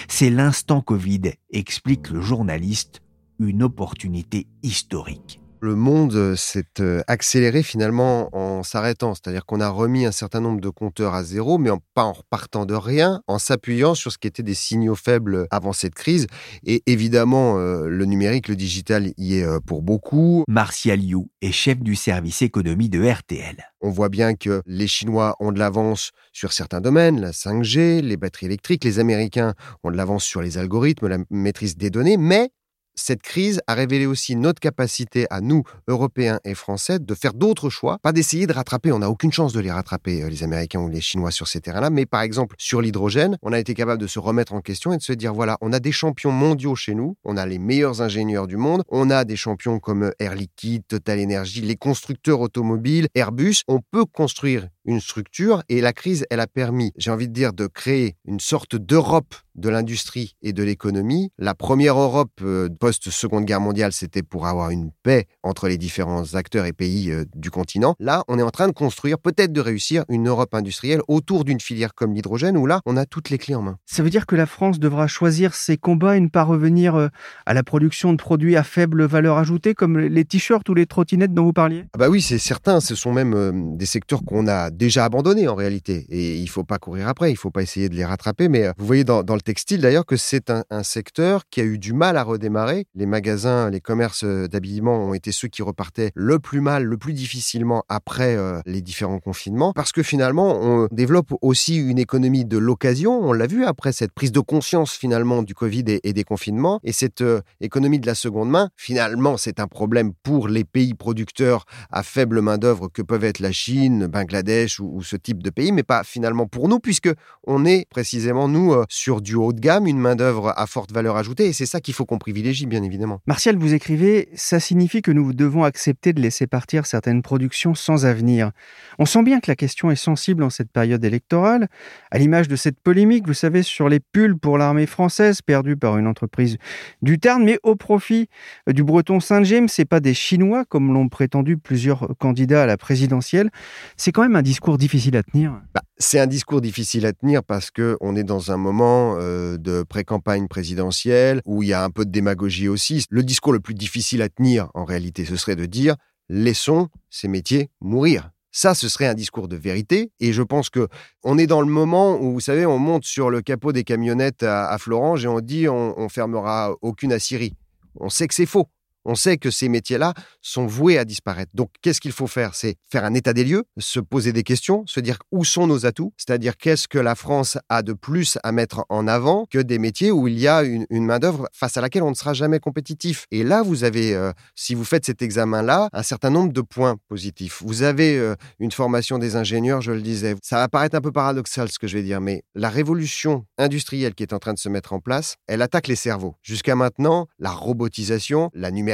C'est 0.08 0.30
l'instant 0.30 0.82
Covid, 0.82 1.34
explique 1.52 2.10
le 2.10 2.22
journaliste, 2.22 3.02
une 3.40 3.64
opportunité 3.64 4.48
historique 4.62 5.43
le 5.64 5.76
monde 5.76 6.14
euh, 6.16 6.36
s'est 6.36 6.82
euh, 6.82 7.02
accéléré 7.08 7.64
finalement 7.64 8.30
en 8.36 8.64
s'arrêtant. 8.64 9.16
C'est-à-dire 9.16 9.46
qu'on 9.46 9.62
a 9.62 9.70
remis 9.70 10.06
un 10.06 10.12
certain 10.12 10.42
nombre 10.42 10.60
de 10.60 10.68
compteurs 10.68 11.14
à 11.14 11.24
zéro, 11.24 11.58
mais 11.58 11.70
en, 11.70 11.80
pas 11.94 12.04
en 12.04 12.12
repartant 12.12 12.66
de 12.66 12.74
rien, 12.74 13.22
en 13.28 13.40
s'appuyant 13.40 13.96
sur 13.96 14.12
ce 14.12 14.18
qui 14.18 14.28
était 14.28 14.44
des 14.44 14.56
signaux 14.56 14.96
faibles 14.96 15.48
avant 15.52 15.72
cette 15.72 15.96
crise. 15.96 16.28
Et 16.66 16.84
évidemment, 16.86 17.58
euh, 17.58 17.88
le 17.88 18.04
numérique, 18.04 18.50
le 18.50 18.58
digital 18.58 19.14
y 19.18 19.36
est 19.36 19.60
pour 19.66 19.82
beaucoup. 19.84 20.44
Martial 20.50 21.02
You 21.02 21.30
est 21.42 21.54
chef 21.54 21.80
du 21.80 21.96
service 21.96 22.42
économie 22.42 22.90
de 22.90 23.02
RTL. 23.02 23.56
On 23.80 23.90
voit 23.90 24.10
bien 24.10 24.36
que 24.36 24.62
les 24.66 24.88
Chinois 24.88 25.38
ont 25.40 25.54
de 25.54 25.60
l'avance 25.60 26.12
sur 26.34 26.52
certains 26.52 26.82
domaines, 26.82 27.22
la 27.22 27.32
5G, 27.32 28.02
les 28.02 28.18
batteries 28.18 28.48
électriques. 28.48 28.84
Les 28.84 29.00
Américains 29.00 29.54
ont 29.84 29.92
de 29.92 29.98
l'avance 29.98 30.26
sur 30.26 30.42
les 30.42 30.58
algorithmes, 30.58 31.08
la 31.08 31.20
maîtrise 31.30 31.78
des 31.78 31.90
données, 31.90 32.18
mais 32.18 32.50
cette 32.96 33.22
crise 33.22 33.62
a 33.68 33.74
révélé 33.74 34.06
aussi 34.06 34.36
notre 34.36 34.60
capacité 34.60 35.26
à 35.30 35.42
nous, 35.42 35.64
Européens 35.88 36.40
et 36.46 36.54
Français, 36.54 37.00
de 37.00 37.16
faire 37.16 37.34
d'autres 37.34 37.70
choix, 37.70 37.98
pas 38.02 38.12
d'essayer 38.12 38.48
de 38.48 38.54
rattraper, 38.54 38.92
on 38.92 39.00
n'a 39.00 39.10
aucune 39.10 39.32
chance 39.32 39.54
de 39.54 39.60
les 39.60 39.72
rattraper, 39.72 40.24
euh, 40.24 40.30
les 40.30 40.44
Américains 40.44 40.80
ou 40.80 40.90
les 40.90 41.02
Chinois 41.02 41.32
sur 41.32 41.48
ces 41.48 41.62
terrains-là, 41.62 41.90
mais 41.90 42.06
par 42.06 42.22
exemple 42.22 42.56
sur 42.60 42.82
l'hydrogène, 42.82 43.38
on 43.42 43.54
a 43.54 43.60
été 43.60 43.74
capable 43.74 44.02
de 44.02 44.08
se 44.08 44.20
remettre 44.20 44.54
en 44.54 44.62
question 44.62 44.94
et 44.94 44.98
de 44.98 45.02
se 45.02 45.14
dire, 45.14 45.34
voilà, 45.34 45.58
on 45.62 45.74
a 45.74 45.80
des 45.80 45.92
champions 45.92 46.32
mondiaux 46.32 46.76
chez 46.76 46.96
nous, 46.96 47.16
on 47.24 47.38
a 47.38 47.46
les 47.46 47.60
meilleurs 47.60 48.02
ingénieurs 48.02 48.48
du 48.48 48.58
monde, 48.58 48.84
on 48.90 49.10
a 49.10 49.26
des 49.26 49.36
champions 49.36 49.80
comme 49.80 50.12
Air 50.20 50.36
Liquide, 50.36 50.84
Total 50.88 51.20
Energy, 51.20 51.62
les 51.62 51.76
constructeurs 51.76 52.42
automobiles, 52.42 53.08
Airbus, 53.16 53.64
on 53.68 53.80
peut 53.80 54.06
construire 54.06 54.68
une 54.86 55.00
structure 55.00 55.64
et 55.70 55.82
la 55.82 55.94
crise, 55.94 56.26
elle 56.30 56.40
a 56.40 56.48
permis, 56.48 56.92
j'ai 56.98 57.12
envie 57.12 57.28
de 57.28 57.34
dire, 57.34 57.54
de 57.54 57.68
créer 57.68 58.16
une 58.26 58.40
sorte 58.40 58.76
d'Europe 58.76 59.36
de 59.56 59.70
l'industrie 59.70 60.36
et 60.42 60.54
de 60.54 60.64
l'économie. 60.64 61.32
La 61.38 61.54
première 61.54 61.98
Europe 62.00 62.32
euh, 62.42 62.70
post-seconde 62.80 63.46
guerre 63.46 63.62
mondiale, 63.62 63.94
c'était 63.94 64.24
pour 64.24 64.48
avoir 64.48 64.72
une 64.72 64.92
paix 65.04 65.28
entre 65.44 65.68
les 65.68 65.78
différents 65.78 66.34
acteurs 66.34 66.66
et 66.66 66.74
pays 66.74 67.12
euh, 67.12 67.26
du 67.36 67.52
continent. 67.52 67.96
Là, 68.00 68.24
on 68.28 68.40
est 68.40 68.44
en 68.44 68.50
train 68.50 68.68
de 68.68 68.74
construire, 68.74 69.20
peut-être 69.20 69.54
de 69.54 69.62
réussir, 69.62 70.06
une 70.10 70.28
Europe 70.28 70.54
industrielle 70.56 71.02
autour 71.08 71.46
d'une 71.46 71.60
filière 71.60 71.94
comme 71.94 72.14
l'hydrogène, 72.14 72.58
où 72.58 72.66
là, 72.66 72.82
on 72.86 72.98
a 72.98 73.06
toutes 73.06 73.30
les 73.30 73.38
clés 73.38 73.56
en 73.56 73.62
main. 73.62 73.78
Ça 73.86 74.04
veut 74.04 74.10
dire 74.10 74.26
que 74.26 74.36
la 74.36 74.46
France 74.46 74.80
devra 74.80 75.08
choisir 75.08 75.54
ses 75.54 75.78
combats 75.78 76.18
et 76.18 76.20
ne 76.20 76.30
pas 76.30 76.44
revenir 76.44 76.96
euh, 76.96 77.08
à 77.46 77.54
la 77.54 77.64
production 77.64 78.12
de 78.12 78.18
produits 78.18 78.56
à 78.56 78.64
faible 78.64 79.06
valeur 79.06 79.38
ajoutée, 79.38 79.74
comme 79.76 80.00
les 80.00 80.26
t-shirts 80.26 80.68
ou 80.70 80.74
les 80.74 80.88
trottinettes 80.88 81.34
dont 81.34 81.44
vous 81.46 81.54
parliez? 81.54 81.86
Ah 81.94 81.98
Bah 82.00 82.10
oui, 82.10 82.22
c'est 82.22 82.40
certain. 82.40 82.80
Ce 82.80 82.96
sont 82.96 83.14
même 83.14 83.78
des 83.78 83.86
secteurs 83.86 84.24
qu'on 84.26 84.48
a 84.48 84.72
déjà 84.74 85.06
abandonnés 85.06 85.48
en 85.48 85.56
réalité. 85.56 86.06
Et 86.10 86.38
il 86.38 86.44
ne 86.44 86.50
faut 86.50 86.64
pas 86.64 86.80
courir 86.80 87.08
après, 87.08 87.30
il 87.30 87.34
ne 87.34 87.38
faut 87.38 87.52
pas 87.52 87.62
essayer 87.62 87.90
de 87.90 87.96
les 87.96 88.06
rattraper. 88.06 88.50
Mais 88.50 88.68
vous 88.78 88.86
voyez 88.86 89.04
dans, 89.04 89.22
le 89.22 89.42
textile 89.42 89.82
d'ailleurs 89.82 90.06
que 90.06 90.18
c'est 90.18 90.50
un, 90.50 90.64
secteur 90.84 91.44
qui 91.50 91.62
a 91.62 91.64
eu 91.64 91.78
du 91.78 91.94
mal 91.94 92.18
à 92.18 92.24
redémarrer. 92.24 92.86
Les 92.94 93.06
magasins, 93.06 93.70
les 93.70 93.80
commerces 93.80 94.26
d'habillement 94.26 95.06
ont 95.06 95.14
été 95.14 95.32
ceux 95.32 95.48
qui 95.48 95.62
repartaient 95.62 96.12
le 96.14 96.40
plus 96.40 96.60
mal, 96.60 96.84
le 96.84 96.98
plus 96.98 97.14
difficilement 97.14 97.84
après 97.88 98.36
euh, 98.36 98.60
les 98.66 98.82
différents 98.82 99.20
confinements, 99.20 99.72
parce 99.74 99.92
que 99.92 100.04
finalement, 100.04 100.60
on 100.62 100.88
développe 100.92 101.34
aussi 101.42 101.78
une 101.78 102.00
économie 102.00 102.46
de 102.46 102.58
l'occasion. 102.58 103.20
On 103.22 103.34
l'a 103.34 103.48
vu 103.48 103.66
après 103.66 103.94
cette 103.94 104.12
prise 104.12 104.32
de 104.32 104.40
conscience 104.40 104.92
finalement 104.92 105.42
du 105.44 105.54
Covid 105.54 105.86
et, 106.04 106.14
des 106.14 106.24
confinements. 106.24 106.80
Et 106.84 106.92
cette 106.92 107.22
euh, 107.22 107.42
économie 107.62 108.00
de 108.00 108.08
la 108.08 108.16
seconde 108.16 108.50
main, 108.50 108.70
finalement, 108.76 109.38
c'est 109.38 109.60
un 109.60 109.68
problème 109.68 110.12
pour 110.24 110.48
les 110.48 110.64
pays 110.64 110.94
producteurs 110.94 111.66
à 111.92 112.04
faible 112.04 112.42
main-d'œuvre 112.42 112.90
que 112.90 113.02
peuvent 113.02 113.24
être 113.24 113.40
la 113.40 113.52
Chine, 113.52 114.08
Bangladesh 114.08 114.63
ou, 114.80 114.98
ou, 114.98 115.04
ce 115.04 115.16
type 115.16 115.44
de 115.44 115.50
pays, 115.50 115.72
mais 115.72 115.84
pas 115.84 116.04
finalement 116.04 116.48
pour 116.48 116.70
nous, 116.70 116.80
puisque 116.80 117.10
on 117.46 117.66
est 117.66 117.88
précisément, 117.90 118.48
nous, 118.48 118.74
euh, 118.74 118.86
sur 118.90 119.22
du 119.22 119.36
haut 119.36 119.54
de 119.54 119.60
gamme, 119.60 119.88
une 119.88 120.00
main-d'œuvre 120.00 120.54
à 120.56 120.68
forte 120.68 120.92
valeur 120.92 121.18
ajoutée. 121.18 121.48
Et 121.48 121.54
c'est 121.54 121.66
ça 121.66 121.82
qu'il 121.82 121.94
faut 121.94 122.06
qu'on 122.06 122.18
privilégie, 122.18 122.66
bien 122.66 122.84
évidemment. 122.84 123.22
Martial, 123.28 123.58
vous 123.58 123.74
écrivez 123.74 124.30
Ça 124.36 124.60
signifie 124.60 125.02
que 125.02 125.12
nous 125.12 125.34
devons 125.34 125.64
accepter 125.64 126.14
de 126.14 126.22
laisser 126.22 126.48
partir 126.48 126.86
certaines 126.86 127.22
productions 127.22 127.76
sans 127.76 128.06
avenir. 128.06 128.52
On 129.00 129.06
sent 129.06 129.24
bien 129.24 129.40
que 129.40 129.50
la 129.50 129.56
question 129.56 129.92
est 129.92 129.96
sensible 129.96 130.44
en 130.44 130.50
cette 130.50 130.72
période 130.72 131.04
électorale, 131.04 131.68
à 132.12 132.18
l'image 132.18 132.48
de 132.48 132.56
cette 132.56 132.80
polémique, 132.80 133.28
vous 133.28 133.34
savez, 133.34 133.64
sur 133.64 133.90
les 133.90 134.00
pulls 134.00 134.38
pour 134.38 134.58
l'armée 134.58 134.86
française 134.86 135.42
perdue 135.42 135.78
par 135.78 135.98
une 135.98 136.08
entreprise 136.08 136.58
du 137.02 137.20
Tarn, 137.20 137.44
mais 137.44 137.60
au 137.64 137.76
profit 137.76 138.30
du 138.68 138.84
breton 138.84 139.20
Saint-James. 139.20 139.68
C'est 139.68 139.86
pas 139.86 140.00
des 140.00 140.14
Chinois, 140.14 140.66
comme 140.66 140.94
l'ont 140.94 141.10
prétendu 141.10 141.58
plusieurs 141.58 142.10
candidats 142.20 142.64
à 142.64 142.66
la 142.66 142.78
présidentielle. 142.78 143.50
C'est 143.98 144.12
quand 144.12 144.22
même 144.22 144.36
un 144.36 144.42
discours 144.54 144.78
difficile 144.78 145.18
à 145.18 145.24
tenir. 145.24 145.60
Bah, 145.74 145.82
c'est 145.98 146.20
un 146.20 146.28
discours 146.28 146.62
difficile 146.62 147.08
à 147.08 147.14
tenir 147.14 147.44
parce 147.44 147.72
que 147.72 147.98
on 148.02 148.16
est 148.16 148.24
dans 148.24 148.52
un 148.52 148.58
moment 148.58 149.16
euh, 149.18 149.58
de 149.58 149.82
pré-campagne 149.82 150.48
présidentielle 150.48 151.42
où 151.46 151.64
il 151.64 151.70
y 151.70 151.74
a 151.74 151.84
un 151.84 151.90
peu 151.90 152.06
de 152.06 152.12
démagogie 152.12 152.68
aussi. 152.68 153.04
Le 153.10 153.24
discours 153.24 153.52
le 153.52 153.60
plus 153.60 153.74
difficile 153.74 154.22
à 154.22 154.30
tenir, 154.30 154.70
en 154.76 154.86
réalité, 154.86 155.26
ce 155.26 155.38
serait 155.38 155.56
de 155.56 155.66
dire 155.66 155.96
laissons 156.30 156.90
ces 157.10 157.28
métiers 157.28 157.72
mourir. 157.82 158.30
Ça, 158.52 158.76
ce 158.76 158.88
serait 158.90 159.08
un 159.08 159.16
discours 159.16 159.48
de 159.48 159.56
vérité. 159.56 160.12
Et 160.20 160.34
je 160.34 160.44
pense 160.44 160.70
que 160.70 160.88
on 161.24 161.40
est 161.40 161.48
dans 161.48 161.62
le 161.62 161.68
moment 161.68 162.22
où, 162.22 162.34
vous 162.34 162.40
savez, 162.40 162.68
on 162.68 162.78
monte 162.78 163.06
sur 163.06 163.32
le 163.32 163.42
capot 163.42 163.72
des 163.72 163.84
camionnettes 163.84 164.44
à, 164.44 164.70
à 164.70 164.78
Florange 164.78 165.26
et 165.26 165.28
on 165.28 165.40
dit 165.40 165.68
on, 165.68 166.00
on 166.00 166.10
fermera 166.10 166.76
aucune 166.84 167.12
Assyrie. 167.12 167.56
On 168.00 168.10
sait 168.10 168.28
que 168.28 168.36
c'est 168.36 168.46
faux. 168.46 168.68
On 169.06 169.16
sait 169.16 169.38
que 169.38 169.52
ces 169.52 169.70
métiers-là 169.70 170.14
sont 170.42 170.66
voués 170.66 170.98
à 170.98 171.06
disparaître. 171.06 171.52
Donc, 171.54 171.70
qu'est-ce 171.82 172.02
qu'il 172.02 172.12
faut 172.12 172.28
faire? 172.28 172.56
C'est 172.56 172.76
faire 172.92 173.04
un 173.04 173.14
état 173.14 173.34
des 173.34 173.44
lieux, 173.44 173.66
se 173.78 174.00
poser 174.00 174.34
des 174.34 174.44
questions, 174.44 174.84
se 174.88 175.00
dire 175.00 175.20
où 175.32 175.44
sont 175.44 175.68
nos 175.68 175.86
atouts, 175.86 176.14
c'est-à-dire 176.18 176.58
qu'est-ce 176.58 176.88
que 176.88 177.00
la 177.00 177.16
France 177.16 177.58
a 177.70 177.82
de 177.82 177.94
plus 177.94 178.38
à 178.44 178.52
mettre 178.52 178.86
en 178.90 179.08
avant 179.08 179.46
que 179.50 179.60
des 179.60 179.80
métiers 179.80 180.12
où 180.12 180.28
il 180.28 180.40
y 180.40 180.48
a 180.48 180.64
une, 180.64 180.86
main-d'œuvre 180.90 181.50
face 181.54 181.76
à 181.76 181.82
laquelle 181.82 182.04
on 182.04 182.10
ne 182.10 182.16
sera 182.16 182.34
jamais 182.34 182.60
compétitif. 182.60 183.26
Et 183.32 183.44
là, 183.44 183.62
vous 183.62 183.84
avez, 183.84 184.14
euh, 184.16 184.32
si 184.56 184.74
vous 184.74 184.86
faites 184.86 185.06
cet 185.06 185.22
examen-là, 185.22 185.90
un 185.92 186.04
certain 186.04 186.30
nombre 186.30 186.54
de 186.54 186.62
points 186.62 186.96
positifs. 187.10 187.62
Vous 187.66 187.84
avez 187.84 188.18
euh, 188.18 188.36
une 188.60 188.72
formation 188.72 189.18
des 189.18 189.36
ingénieurs, 189.36 189.82
je 189.82 189.92
le 189.92 190.02
disais. 190.02 190.36
Ça 190.42 190.58
va 190.58 190.70
paraître 190.70 190.96
un 190.96 191.02
peu 191.02 191.12
paradoxal 191.12 191.70
ce 191.70 191.80
que 191.80 191.88
je 191.88 191.98
vais 191.98 192.04
dire, 192.04 192.22
mais 192.22 192.44
la 192.56 192.70
révolution 192.70 193.46
industrielle 193.58 194.16
qui 194.16 194.24
est 194.24 194.34
en 194.34 194.40
train 194.40 194.54
de 194.54 194.60
se 194.60 194.70
mettre 194.70 194.94
en 194.94 195.00
place, 195.00 195.36
elle 195.48 195.62
attaque 195.62 195.88
les 195.88 195.96
cerveaux. 195.96 196.36
Jusqu'à 196.42 196.76
maintenant, 196.76 197.28
la 197.40 197.52
robotisation, 197.52 198.50
la 198.54 198.72
numérisation, 198.72 198.93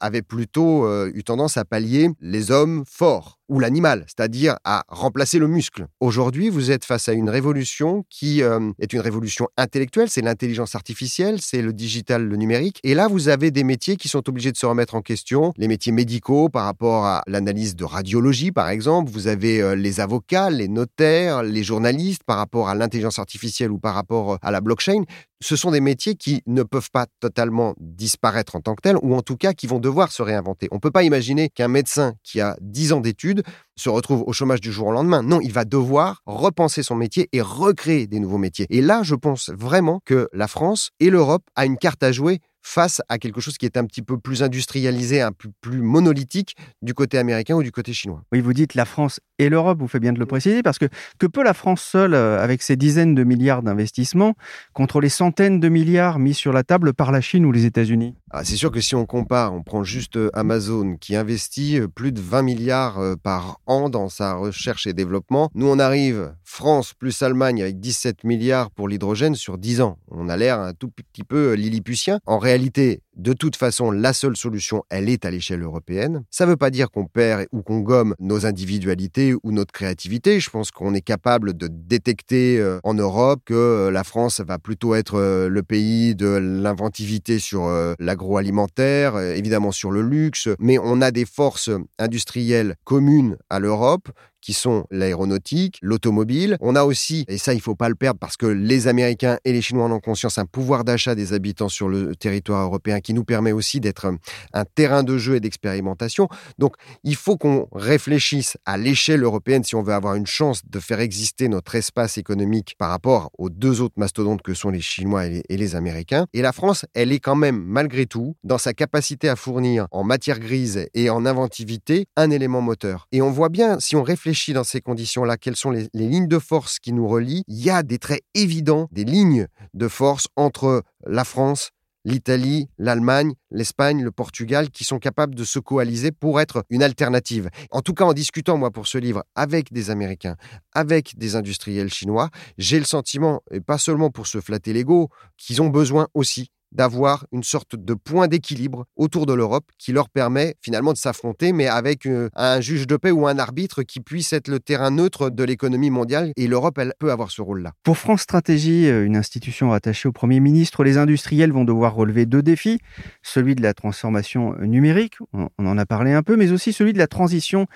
avait 0.00 0.22
plutôt 0.22 0.86
euh, 0.86 1.10
eu 1.14 1.24
tendance 1.24 1.56
à 1.56 1.64
pallier 1.64 2.10
les 2.20 2.50
hommes 2.50 2.84
forts 2.86 3.39
ou 3.50 3.58
l'animal, 3.58 4.04
c'est-à-dire 4.06 4.56
à 4.64 4.84
remplacer 4.88 5.38
le 5.38 5.48
muscle. 5.48 5.86
Aujourd'hui, 5.98 6.48
vous 6.48 6.70
êtes 6.70 6.84
face 6.84 7.08
à 7.08 7.12
une 7.12 7.28
révolution 7.28 8.04
qui 8.08 8.42
euh, 8.42 8.70
est 8.78 8.92
une 8.92 9.00
révolution 9.00 9.48
intellectuelle, 9.58 10.08
c'est 10.08 10.22
l'intelligence 10.22 10.74
artificielle, 10.74 11.40
c'est 11.42 11.60
le 11.60 11.72
digital, 11.72 12.24
le 12.24 12.36
numérique. 12.36 12.78
Et 12.84 12.94
là, 12.94 13.08
vous 13.08 13.28
avez 13.28 13.50
des 13.50 13.64
métiers 13.64 13.96
qui 13.96 14.08
sont 14.08 14.26
obligés 14.28 14.52
de 14.52 14.56
se 14.56 14.66
remettre 14.66 14.94
en 14.94 15.02
question, 15.02 15.52
les 15.56 15.68
métiers 15.68 15.92
médicaux 15.92 16.48
par 16.48 16.64
rapport 16.64 17.04
à 17.04 17.22
l'analyse 17.26 17.74
de 17.74 17.84
radiologie, 17.84 18.52
par 18.52 18.68
exemple. 18.68 19.10
Vous 19.10 19.26
avez 19.26 19.60
euh, 19.60 19.74
les 19.74 20.00
avocats, 20.00 20.48
les 20.50 20.68
notaires, 20.68 21.42
les 21.42 21.64
journalistes 21.64 22.22
par 22.24 22.36
rapport 22.36 22.68
à 22.68 22.76
l'intelligence 22.76 23.18
artificielle 23.18 23.72
ou 23.72 23.78
par 23.78 23.94
rapport 23.94 24.38
à 24.40 24.50
la 24.52 24.60
blockchain 24.60 25.04
ce 25.42 25.56
sont 25.56 25.70
des 25.70 25.80
métiers 25.80 26.16
qui 26.16 26.42
ne 26.46 26.62
peuvent 26.62 26.90
pas 26.92 27.06
totalement 27.18 27.74
disparaître 27.78 28.56
en 28.56 28.60
tant 28.60 28.74
que 28.74 28.82
tels, 28.82 28.98
ou 29.02 29.14
en 29.14 29.22
tout 29.22 29.36
cas 29.36 29.54
qui 29.54 29.66
vont 29.66 29.78
devoir 29.78 30.12
se 30.12 30.22
réinventer. 30.22 30.68
On 30.70 30.76
ne 30.76 30.80
peut 30.80 30.90
pas 30.90 31.02
imaginer 31.02 31.48
qu'un 31.48 31.68
médecin 31.68 32.14
qui 32.22 32.40
a 32.40 32.56
10 32.60 32.92
ans 32.92 33.00
d'études 33.00 33.39
se 33.76 33.88
retrouve 33.88 34.22
au 34.26 34.32
chômage 34.32 34.60
du 34.60 34.72
jour 34.72 34.88
au 34.88 34.92
lendemain. 34.92 35.22
Non, 35.22 35.40
il 35.40 35.52
va 35.52 35.64
devoir 35.64 36.22
repenser 36.26 36.82
son 36.82 36.94
métier 36.94 37.28
et 37.32 37.40
recréer 37.40 38.06
des 38.06 38.20
nouveaux 38.20 38.38
métiers. 38.38 38.66
Et 38.70 38.80
là, 38.80 39.02
je 39.02 39.14
pense 39.14 39.50
vraiment 39.50 40.00
que 40.04 40.28
la 40.32 40.48
France 40.48 40.90
et 41.00 41.10
l'Europe 41.10 41.44
a 41.56 41.66
une 41.66 41.78
carte 41.78 42.02
à 42.02 42.12
jouer 42.12 42.40
face 42.62 43.00
à 43.08 43.18
quelque 43.18 43.40
chose 43.40 43.56
qui 43.56 43.66
est 43.66 43.76
un 43.76 43.84
petit 43.86 44.02
peu 44.02 44.18
plus 44.18 44.42
industrialisé, 44.42 45.20
un 45.20 45.32
peu 45.32 45.48
plus 45.60 45.80
monolithique 45.80 46.56
du 46.82 46.94
côté 46.94 47.18
américain 47.18 47.56
ou 47.56 47.62
du 47.62 47.72
côté 47.72 47.92
chinois. 47.92 48.22
Oui, 48.32 48.40
vous 48.40 48.52
dites 48.52 48.74
la 48.74 48.84
France 48.84 49.20
et 49.40 49.48
l'Europe, 49.48 49.78
vous 49.80 49.88
faites 49.88 50.02
bien 50.02 50.12
de 50.12 50.18
le 50.18 50.26
préciser, 50.26 50.62
parce 50.62 50.78
que 50.78 50.86
que 51.18 51.26
peut 51.26 51.42
la 51.42 51.54
France 51.54 51.82
seule, 51.82 52.14
avec 52.14 52.62
ses 52.62 52.76
dizaines 52.76 53.14
de 53.14 53.24
milliards 53.24 53.62
d'investissements, 53.62 54.34
contre 54.72 55.00
les 55.00 55.08
centaines 55.08 55.60
de 55.60 55.68
milliards 55.68 56.18
mis 56.18 56.34
sur 56.34 56.52
la 56.52 56.62
table 56.62 56.92
par 56.92 57.10
la 57.10 57.20
Chine 57.20 57.46
ou 57.46 57.52
les 57.52 57.64
États-Unis? 57.64 58.14
Ah, 58.30 58.44
C'est 58.44 58.56
sûr 58.56 58.70
que 58.70 58.80
si 58.80 58.94
on 58.94 59.06
compare, 59.06 59.54
on 59.54 59.62
prend 59.62 59.82
juste 59.82 60.18
Amazon 60.34 60.96
qui 61.00 61.16
investit 61.16 61.80
plus 61.94 62.12
de 62.12 62.20
20 62.20 62.42
milliards 62.42 63.00
par 63.22 63.60
an 63.66 63.88
dans 63.88 64.08
sa 64.08 64.34
recherche 64.34 64.86
et 64.86 64.92
développement. 64.92 65.50
Nous, 65.54 65.66
on 65.66 65.78
arrive, 65.78 66.34
France 66.44 66.92
plus 66.92 67.22
Allemagne, 67.22 67.62
avec 67.62 67.80
17 67.80 68.24
milliards 68.24 68.70
pour 68.70 68.88
l'hydrogène 68.88 69.34
sur 69.34 69.58
10 69.58 69.80
ans. 69.80 69.98
On 70.10 70.28
a 70.28 70.36
l'air 70.36 70.60
un 70.60 70.72
tout 70.72 70.90
petit 70.90 71.24
peu 71.24 71.54
lilliputien. 71.54 72.20
En 72.26 72.38
réalité, 72.38 73.02
de 73.16 73.32
toute 73.32 73.56
façon, 73.56 73.90
la 73.90 74.12
seule 74.12 74.36
solution, 74.36 74.84
elle 74.88 75.08
est 75.08 75.24
à 75.24 75.30
l'échelle 75.30 75.62
européenne. 75.62 76.24
Ça 76.30 76.44
ne 76.46 76.50
veut 76.50 76.56
pas 76.56 76.70
dire 76.70 76.90
qu'on 76.90 77.06
perd 77.06 77.46
ou 77.52 77.62
qu'on 77.62 77.80
gomme 77.80 78.14
nos 78.18 78.46
individualités 78.46 79.34
ou 79.42 79.52
notre 79.52 79.72
créativité. 79.72 80.40
Je 80.40 80.50
pense 80.50 80.70
qu'on 80.70 80.94
est 80.94 81.00
capable 81.00 81.56
de 81.56 81.68
détecter 81.68 82.58
euh, 82.58 82.78
en 82.84 82.94
Europe 82.94 83.42
que 83.44 83.54
euh, 83.54 83.90
la 83.90 84.04
France 84.04 84.40
va 84.40 84.58
plutôt 84.58 84.94
être 84.94 85.16
euh, 85.16 85.48
le 85.48 85.62
pays 85.62 86.14
de 86.14 86.28
l'inventivité 86.28 87.38
sur 87.38 87.70
l'agroalimentaire, 87.98 89.18
évidemment 89.18 89.72
sur 89.72 89.90
le 89.90 90.02
luxe, 90.02 90.48
mais 90.58 90.78
on 90.78 91.00
a 91.00 91.10
des 91.10 91.24
forces 91.24 91.70
industrielles 91.98 92.76
communes 92.84 93.36
à 93.48 93.58
l'Europe 93.58 94.08
qui 94.40 94.52
sont 94.52 94.84
l'aéronautique, 94.90 95.78
l'automobile. 95.82 96.56
On 96.60 96.76
a 96.76 96.84
aussi, 96.84 97.24
et 97.28 97.38
ça 97.38 97.54
il 97.54 97.60
faut 97.60 97.74
pas 97.74 97.88
le 97.88 97.94
perdre 97.94 98.18
parce 98.18 98.36
que 98.36 98.46
les 98.46 98.88
Américains 98.88 99.38
et 99.44 99.52
les 99.52 99.62
Chinois 99.62 99.84
en 99.84 99.92
ont 99.92 100.00
conscience, 100.00 100.38
un 100.38 100.46
pouvoir 100.46 100.84
d'achat 100.84 101.14
des 101.14 101.32
habitants 101.32 101.68
sur 101.68 101.88
le 101.88 102.16
territoire 102.16 102.62
européen 102.62 103.00
qui 103.00 103.14
nous 103.14 103.24
permet 103.24 103.52
aussi 103.52 103.80
d'être 103.80 104.12
un 104.52 104.64
terrain 104.74 105.02
de 105.02 105.18
jeu 105.18 105.36
et 105.36 105.40
d'expérimentation. 105.40 106.28
Donc 106.58 106.74
il 107.04 107.16
faut 107.16 107.36
qu'on 107.36 107.68
réfléchisse 107.72 108.56
à 108.64 108.78
l'échelle 108.78 109.22
européenne 109.22 109.64
si 109.64 109.74
on 109.74 109.82
veut 109.82 109.94
avoir 109.94 110.14
une 110.14 110.26
chance 110.26 110.62
de 110.68 110.80
faire 110.80 111.00
exister 111.00 111.48
notre 111.48 111.74
espace 111.74 112.18
économique 112.18 112.74
par 112.78 112.90
rapport 112.90 113.30
aux 113.38 113.50
deux 113.50 113.80
autres 113.80 113.94
mastodontes 113.96 114.42
que 114.42 114.54
sont 114.54 114.70
les 114.70 114.80
Chinois 114.80 115.26
et 115.26 115.30
les, 115.30 115.42
et 115.48 115.56
les 115.56 115.76
Américains. 115.76 116.26
Et 116.32 116.42
la 116.42 116.52
France, 116.52 116.84
elle 116.94 117.12
est 117.12 117.20
quand 117.20 117.36
même 117.36 117.62
malgré 117.64 118.06
tout 118.06 118.36
dans 118.44 118.58
sa 118.58 118.72
capacité 118.72 119.28
à 119.28 119.36
fournir 119.36 119.86
en 119.90 120.04
matière 120.04 120.38
grise 120.38 120.86
et 120.94 121.10
en 121.10 121.26
inventivité 121.26 122.06
un 122.16 122.30
élément 122.30 122.60
moteur. 122.60 123.06
Et 123.12 123.22
on 123.22 123.30
voit 123.30 123.48
bien 123.48 123.78
si 123.80 123.96
on 123.96 124.02
réfléchit 124.02 124.29
réfléchit 124.30 124.52
dans 124.52 124.62
ces 124.62 124.80
conditions-là, 124.80 125.36
quelles 125.36 125.56
sont 125.56 125.72
les, 125.72 125.88
les, 125.92 126.06
lignes 126.06 126.28
de 126.28 126.38
force 126.38 126.78
qui 126.78 126.92
nous 126.92 127.08
relient, 127.08 127.42
il 127.48 127.60
y 127.60 127.68
a 127.68 127.82
des 127.82 127.98
traits 127.98 128.22
évidents, 128.34 128.88
des 128.92 129.04
lignes 129.04 129.48
de 129.74 129.88
force 129.88 130.28
entre 130.36 130.84
la 131.04 131.24
France, 131.24 131.70
l'Italie, 132.04 132.68
l'Allemagne, 132.78 133.32
l'Espagne, 133.50 134.04
le 134.04 134.12
Portugal, 134.12 134.70
qui 134.70 134.84
sont 134.84 135.00
capables 135.00 135.34
de 135.34 135.42
se 135.42 135.58
coaliser 135.58 136.12
pour 136.12 136.40
être 136.40 136.62
une 136.70 136.84
alternative. 136.84 137.50
En 137.72 137.82
tout 137.82 137.92
cas, 137.92 138.04
en 138.04 138.12
discutant, 138.12 138.56
moi, 138.56 138.70
pour 138.70 138.86
ce 138.86 138.98
livre, 138.98 139.24
avec 139.34 139.72
des 139.72 139.90
Américains, 139.90 140.36
avec 140.74 141.18
des 141.18 141.34
industriels 141.34 141.92
chinois, 141.92 142.30
j'ai 142.56 142.78
le 142.78 142.84
sentiment, 142.84 143.42
et 143.50 143.60
pas 143.60 143.78
seulement 143.78 144.10
pour 144.10 144.28
se 144.28 144.40
flatter 144.40 144.72
l'ego, 144.72 145.08
qu'ils 145.38 145.60
ont 145.60 145.70
besoin 145.70 146.06
aussi 146.14 146.52
d'avoir 146.72 147.26
une 147.32 147.42
sorte 147.42 147.76
de 147.76 147.94
point 147.94 148.28
d'équilibre 148.28 148.86
autour 148.96 149.26
de 149.26 149.34
l'Europe 149.34 149.64
qui 149.78 149.92
leur 149.92 150.08
permet 150.08 150.54
finalement 150.62 150.92
de 150.92 150.98
s'affronter, 150.98 151.52
mais 151.52 151.66
avec 151.66 152.06
euh, 152.06 152.28
un 152.34 152.60
juge 152.60 152.86
de 152.86 152.96
paix 152.96 153.10
ou 153.10 153.26
un 153.26 153.38
arbitre 153.38 153.82
qui 153.82 154.00
puisse 154.00 154.32
être 154.32 154.48
le 154.48 154.60
terrain 154.60 154.90
neutre 154.90 155.30
de 155.30 155.44
l'économie 155.44 155.90
mondiale. 155.90 156.32
Et 156.36 156.46
l'Europe, 156.46 156.78
elle 156.78 156.94
peut 156.98 157.10
avoir 157.10 157.30
ce 157.30 157.42
rôle-là. 157.42 157.72
Pour 157.82 157.98
France 157.98 158.22
Stratégie, 158.22 158.86
euh, 158.86 159.04
une 159.04 159.16
institution 159.16 159.70
rattachée 159.70 160.08
au 160.08 160.12
Premier 160.12 160.40
ministre, 160.40 160.84
les 160.84 160.98
industriels 160.98 161.52
vont 161.52 161.64
devoir 161.64 161.94
relever 161.94 162.26
deux 162.26 162.42
défis. 162.42 162.78
Celui 163.22 163.54
de 163.54 163.62
la 163.62 163.74
transformation 163.74 164.54
numérique, 164.60 165.16
on 165.32 165.66
en 165.66 165.78
a 165.78 165.86
parlé 165.86 166.12
un 166.12 166.22
peu, 166.22 166.36
mais 166.36 166.52
aussi 166.52 166.72
celui 166.72 166.92
de 166.92 166.98
la 166.98 167.06
transition 167.06 167.66